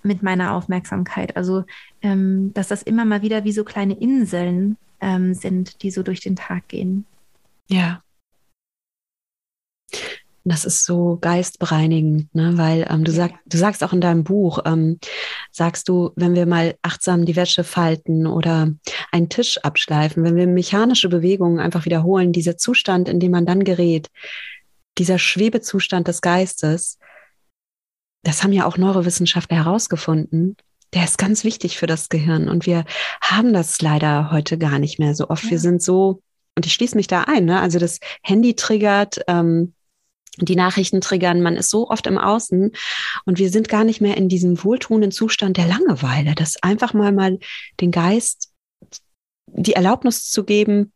[0.03, 1.37] mit meiner Aufmerksamkeit.
[1.37, 1.64] Also,
[2.03, 6.20] ähm, dass das immer mal wieder wie so kleine Inseln ähm, sind, die so durch
[6.20, 7.07] den Tag gehen.
[7.68, 8.03] Ja,
[10.45, 12.59] das ist so geistbereinigend, ne?
[12.59, 14.99] weil ähm, du, sag, du sagst auch in deinem Buch, ähm,
[15.51, 18.71] sagst du, wenn wir mal achtsam die Wäsche falten oder
[19.11, 23.65] einen Tisch abschleifen, wenn wir mechanische Bewegungen einfach wiederholen, dieser Zustand, in dem man dann
[23.65, 24.11] gerät,
[24.99, 26.99] dieser Schwebezustand des Geistes,
[28.23, 30.57] das haben ja auch Neurowissenschaftler herausgefunden,
[30.93, 32.49] der ist ganz wichtig für das Gehirn.
[32.49, 32.85] Und wir
[33.21, 35.45] haben das leider heute gar nicht mehr so oft.
[35.45, 35.53] Ja.
[35.53, 36.21] Wir sind so,
[36.55, 37.61] und ich schließe mich da ein, ne?
[37.61, 39.73] also das Handy triggert, ähm,
[40.39, 42.72] die Nachrichten triggern, man ist so oft im Außen
[43.24, 47.12] und wir sind gar nicht mehr in diesem wohltuenden Zustand der Langeweile, das einfach mal
[47.12, 47.39] mal
[47.80, 48.51] den Geist
[49.47, 50.93] die Erlaubnis zu geben,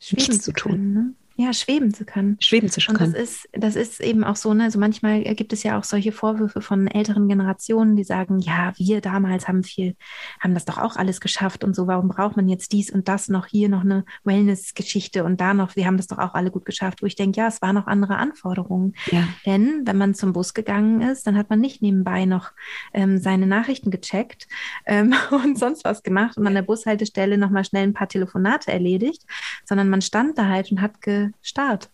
[0.00, 0.92] Schweben nichts zu tun.
[0.92, 1.14] ne?
[1.36, 2.36] Ja, schweben zu können.
[2.38, 3.22] Schweben zu Und das können.
[3.22, 6.60] ist, das ist eben auch so, ne, also manchmal gibt es ja auch solche Vorwürfe
[6.60, 9.96] von älteren Generationen, die sagen, ja, wir damals haben viel,
[10.38, 13.28] haben das doch auch alles geschafft und so, warum braucht man jetzt dies und das
[13.28, 16.64] noch, hier noch eine Wellness-Geschichte und da noch, wir haben das doch auch alle gut
[16.64, 18.94] geschafft, wo ich denke, ja, es waren noch andere Anforderungen.
[19.10, 19.26] Ja.
[19.44, 22.52] Denn wenn man zum Bus gegangen ist, dann hat man nicht nebenbei noch
[22.92, 24.46] ähm, seine Nachrichten gecheckt
[24.86, 29.24] ähm, und sonst was gemacht und an der Bushaltestelle nochmal schnell ein paar Telefonate erledigt,
[29.64, 31.00] sondern man stand da halt und hat
[31.40, 31.90] gestarrt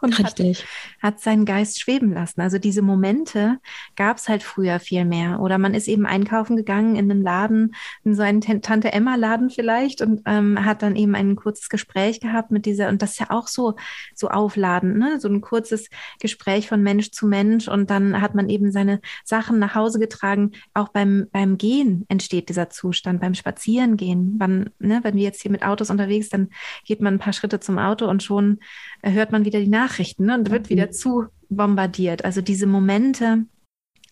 [0.00, 0.66] und hat, Richtig.
[1.02, 2.40] hat seinen Geist schweben lassen.
[2.40, 3.58] Also diese Momente
[3.96, 5.40] gab es halt früher viel mehr.
[5.40, 7.74] Oder man ist eben einkaufen gegangen in einen Laden,
[8.04, 12.50] in so einen Tan- Tante-Emma-Laden vielleicht und ähm, hat dann eben ein kurzes Gespräch gehabt
[12.50, 13.76] mit dieser, und das ist ja auch so,
[14.14, 15.18] so aufladend, ne?
[15.20, 15.88] So ein kurzes
[16.20, 20.52] Gespräch von Mensch zu Mensch und dann hat man eben seine Sachen nach Hause getragen.
[20.74, 24.36] Auch beim, beim Gehen entsteht dieser Zustand, beim Spazierengehen.
[24.38, 26.48] Wann, ne, wenn wir jetzt hier mit Autos unterwegs, dann
[26.84, 28.58] geht man ein paar Schritte zum Auto und schon
[29.02, 32.24] äh, hört man wieder die Nachrichten ne, und wird wieder zu bombardiert.
[32.24, 33.44] Also diese Momente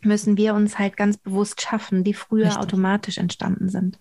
[0.03, 2.63] müssen wir uns halt ganz bewusst schaffen, die früher Richtig.
[2.63, 3.99] automatisch entstanden sind.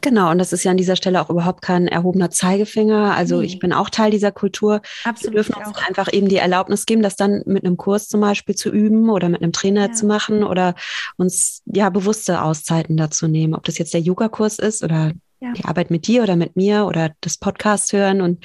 [0.00, 3.14] Genau, und das ist ja an dieser Stelle auch überhaupt kein erhobener Zeigefinger.
[3.14, 3.46] Also Nee.
[3.46, 4.80] ich bin auch Teil dieser Kultur.
[5.02, 5.34] Wir Absolut.
[5.36, 5.86] dürfen ich uns auch.
[5.86, 9.28] einfach eben die Erlaubnis geben, das dann mit einem Kurs zum Beispiel zu üben oder
[9.28, 9.92] mit einem Trainer Ja.
[9.92, 10.74] zu machen oder
[11.18, 13.54] uns ja bewusste Auszeiten dazu nehmen.
[13.54, 15.52] Ob das jetzt der Yoga-Kurs ist oder Ja.
[15.52, 18.42] die Arbeit mit dir oder mit mir oder das Podcast hören und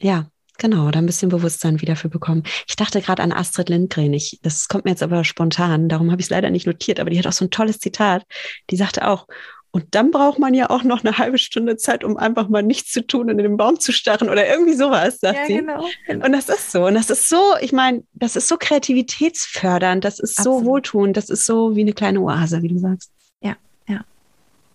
[0.00, 0.26] ja,
[0.58, 2.42] genau, da ein bisschen Bewusstsein wieder für bekommen.
[2.68, 4.12] Ich dachte gerade an Astrid Lindgren.
[4.12, 7.10] Ich, das kommt mir jetzt aber spontan, darum habe ich es leider nicht notiert, aber
[7.10, 8.24] die hat auch so ein tolles Zitat.
[8.70, 9.26] Die sagte auch,
[9.70, 12.90] und dann braucht man ja auch noch eine halbe Stunde Zeit, um einfach mal nichts
[12.90, 15.56] zu tun und in den Baum zu starren oder irgendwie sowas, sagt Ja, sie.
[15.56, 15.86] genau.
[16.06, 16.24] genau.
[16.24, 16.86] Und das ist so.
[16.86, 20.64] Und das ist so, ich meine, das ist so kreativitätsfördernd, das ist so Absolut.
[20.66, 23.10] wohltuend, das ist so wie eine kleine Oase, wie du sagst.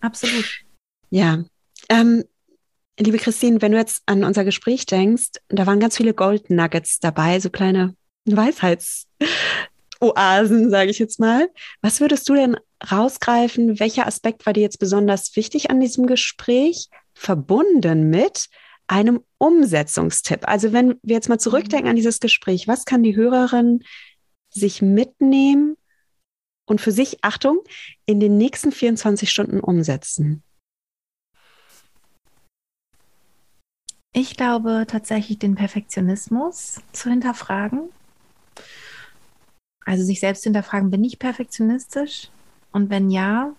[0.03, 0.45] Absolut.
[1.09, 1.45] Ja.
[1.87, 2.25] Ähm,
[2.99, 6.99] liebe Christine, wenn du jetzt an unser Gespräch denkst, da waren ganz viele Gold Nuggets
[6.99, 11.49] dabei, so kleine Weisheitsoasen, sage ich jetzt mal.
[11.81, 12.57] Was würdest du denn
[12.91, 13.79] rausgreifen?
[13.79, 18.47] Welcher Aspekt war dir jetzt besonders wichtig an diesem Gespräch, verbunden mit
[18.87, 20.47] einem Umsetzungstipp?
[20.47, 23.83] Also wenn wir jetzt mal zurückdenken an dieses Gespräch, was kann die Hörerin
[24.49, 25.77] sich mitnehmen
[26.65, 27.59] und für sich, Achtung,
[28.05, 30.43] in den nächsten 24 Stunden umsetzen?
[34.15, 37.89] Ich glaube tatsächlich, den Perfektionismus zu hinterfragen.
[39.85, 42.29] Also sich selbst hinterfragen, bin ich perfektionistisch?
[42.71, 43.53] Und wenn ja,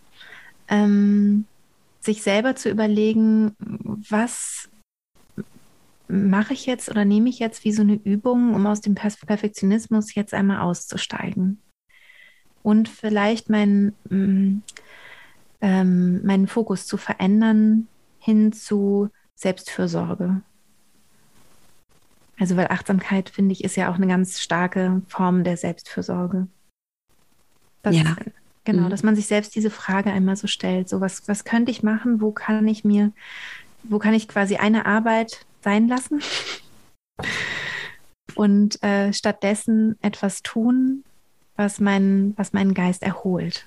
[0.68, 1.46] ähm,
[2.00, 4.68] sich selber zu überlegen, was
[6.06, 9.26] mache ich jetzt oder nehme ich jetzt wie so eine Übung, um aus dem Perf-
[9.26, 11.60] Perfektionismus jetzt einmal auszusteigen.
[12.62, 14.62] Und vielleicht meinen, mm,
[15.62, 17.88] ähm, meinen Fokus zu verändern
[18.18, 20.40] hin zu Selbstfürsorge.
[22.38, 26.48] Also, weil Achtsamkeit, finde ich, ist ja auch eine ganz starke Form der Selbstfürsorge.
[27.82, 28.16] Das, Ja.
[28.64, 28.90] Genau, Mhm.
[28.90, 30.88] dass man sich selbst diese Frage einmal so stellt.
[30.88, 32.22] So, was, was könnte ich machen?
[32.22, 33.12] Wo kann ich mir,
[33.82, 36.22] wo kann ich quasi eine Arbeit sein lassen?
[38.34, 41.04] Und äh, stattdessen etwas tun,
[41.56, 43.66] was, mein, was meinen Geist erholt.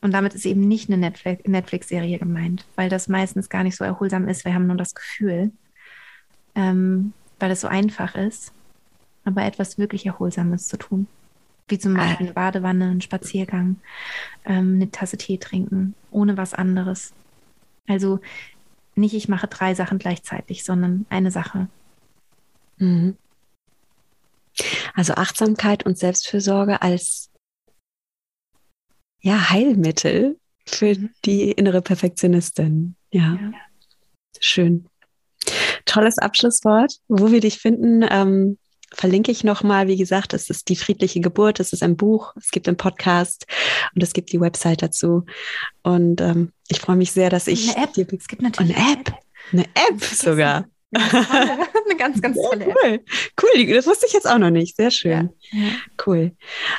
[0.00, 3.84] Und damit ist eben nicht eine Netflix- Netflix-Serie gemeint, weil das meistens gar nicht so
[3.84, 4.44] erholsam ist.
[4.44, 5.52] Wir haben nur das Gefühl,
[6.54, 8.52] ähm, weil es so einfach ist,
[9.24, 11.06] aber etwas wirklich Erholsames zu tun.
[11.68, 13.76] Wie zum Beispiel eine Badewanne, ein Spaziergang,
[14.44, 17.12] ähm, eine Tasse Tee trinken, ohne was anderes.
[17.88, 18.20] Also
[18.94, 21.66] nicht, ich mache drei Sachen gleichzeitig, sondern eine Sache.
[22.78, 23.16] Mhm.
[24.94, 27.30] Also Achtsamkeit und Selbstfürsorge als
[29.26, 31.10] ja, Heilmittel für Mhm.
[31.24, 32.94] die innere Perfektionistin.
[33.12, 33.52] Ja, Ja.
[34.40, 34.86] schön.
[35.84, 36.94] Tolles Abschlusswort.
[37.08, 38.58] Wo wir dich finden, ähm,
[38.94, 39.88] verlinke ich nochmal.
[39.88, 43.46] Wie gesagt, es ist die friedliche Geburt, es ist ein Buch, es gibt einen Podcast
[43.94, 45.24] und es gibt die Website dazu.
[45.82, 47.92] Und ähm, ich freue mich sehr, dass ich Eine App.
[47.94, 49.12] dir Es gibt natürlich eine App,
[49.52, 50.66] eine App sogar.
[50.92, 52.74] Eine, ganz ganz, tolle App.
[52.84, 53.00] cool.
[53.42, 54.76] Cool, die- das wusste ich jetzt auch noch nicht.
[54.76, 55.30] Sehr schön.
[55.50, 55.68] Ja.
[56.06, 56.32] Cool.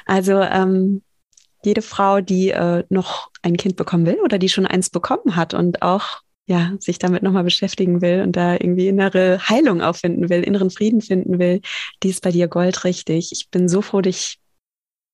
[0.05, 1.03] Also ähm,
[1.63, 5.53] jede Frau, die äh, noch ein Kind bekommen will oder die schon eins bekommen hat
[5.53, 10.43] und auch ja sich damit nochmal beschäftigen will und da irgendwie innere Heilung auffinden will,
[10.43, 11.61] inneren Frieden finden will,
[12.03, 13.31] die ist bei dir goldrichtig.
[13.31, 14.39] Ich bin so froh, dich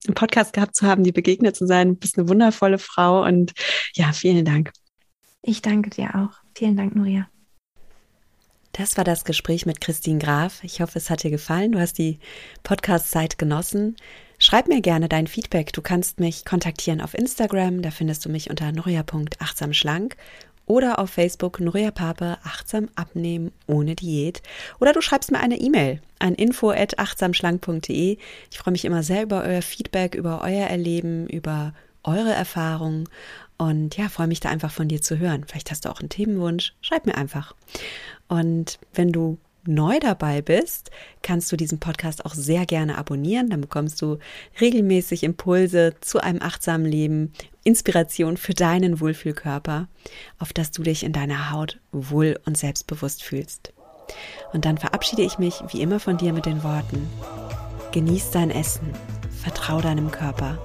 [0.05, 1.89] im Podcast gehabt zu haben, dir begegnet zu sein.
[1.89, 3.53] Du bist eine wundervolle Frau und
[3.95, 4.71] ja, vielen Dank.
[5.41, 6.37] Ich danke dir auch.
[6.55, 7.27] Vielen Dank, Nuria.
[8.73, 10.63] Das war das Gespräch mit Christine Graf.
[10.63, 11.73] Ich hoffe, es hat dir gefallen.
[11.73, 12.19] Du hast die
[12.63, 13.95] Podcast-Zeit genossen.
[14.43, 15.71] Schreib mir gerne dein Feedback.
[15.71, 17.81] Du kannst mich kontaktieren auf Instagram.
[17.81, 20.17] Da findest du mich unter noria.achtsamschlank
[20.65, 24.41] oder auf Facebook Nuria Pape achtsam abnehmen ohne Diät
[24.81, 28.17] oder du schreibst mir eine E-Mail an info@achtsamschlank.de.
[28.51, 31.73] Ich freue mich immer sehr über euer Feedback, über euer Erleben, über
[32.03, 33.07] eure Erfahrungen
[33.57, 35.45] und ja, freue mich da einfach von dir zu hören.
[35.47, 37.55] Vielleicht hast du auch einen Themenwunsch, schreib mir einfach.
[38.27, 40.91] Und wenn du neu dabei bist,
[41.22, 43.49] kannst du diesen Podcast auch sehr gerne abonnieren.
[43.49, 44.18] Dann bekommst du
[44.59, 47.34] regelmäßig Impulse zu einem achtsamen Leben,
[47.64, 49.88] Inspiration für deinen Wohlfühlkörper,
[50.39, 53.74] auf dass du dich in deiner Haut wohl und selbstbewusst fühlst.
[54.51, 57.07] Und dann verabschiede ich mich wie immer von dir mit den Worten:
[57.91, 58.89] Genieß dein Essen,
[59.41, 60.57] vertrau deinem Körper,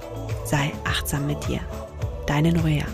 [0.45, 1.61] sei achtsam mit dir.
[2.27, 2.85] Deine Norea.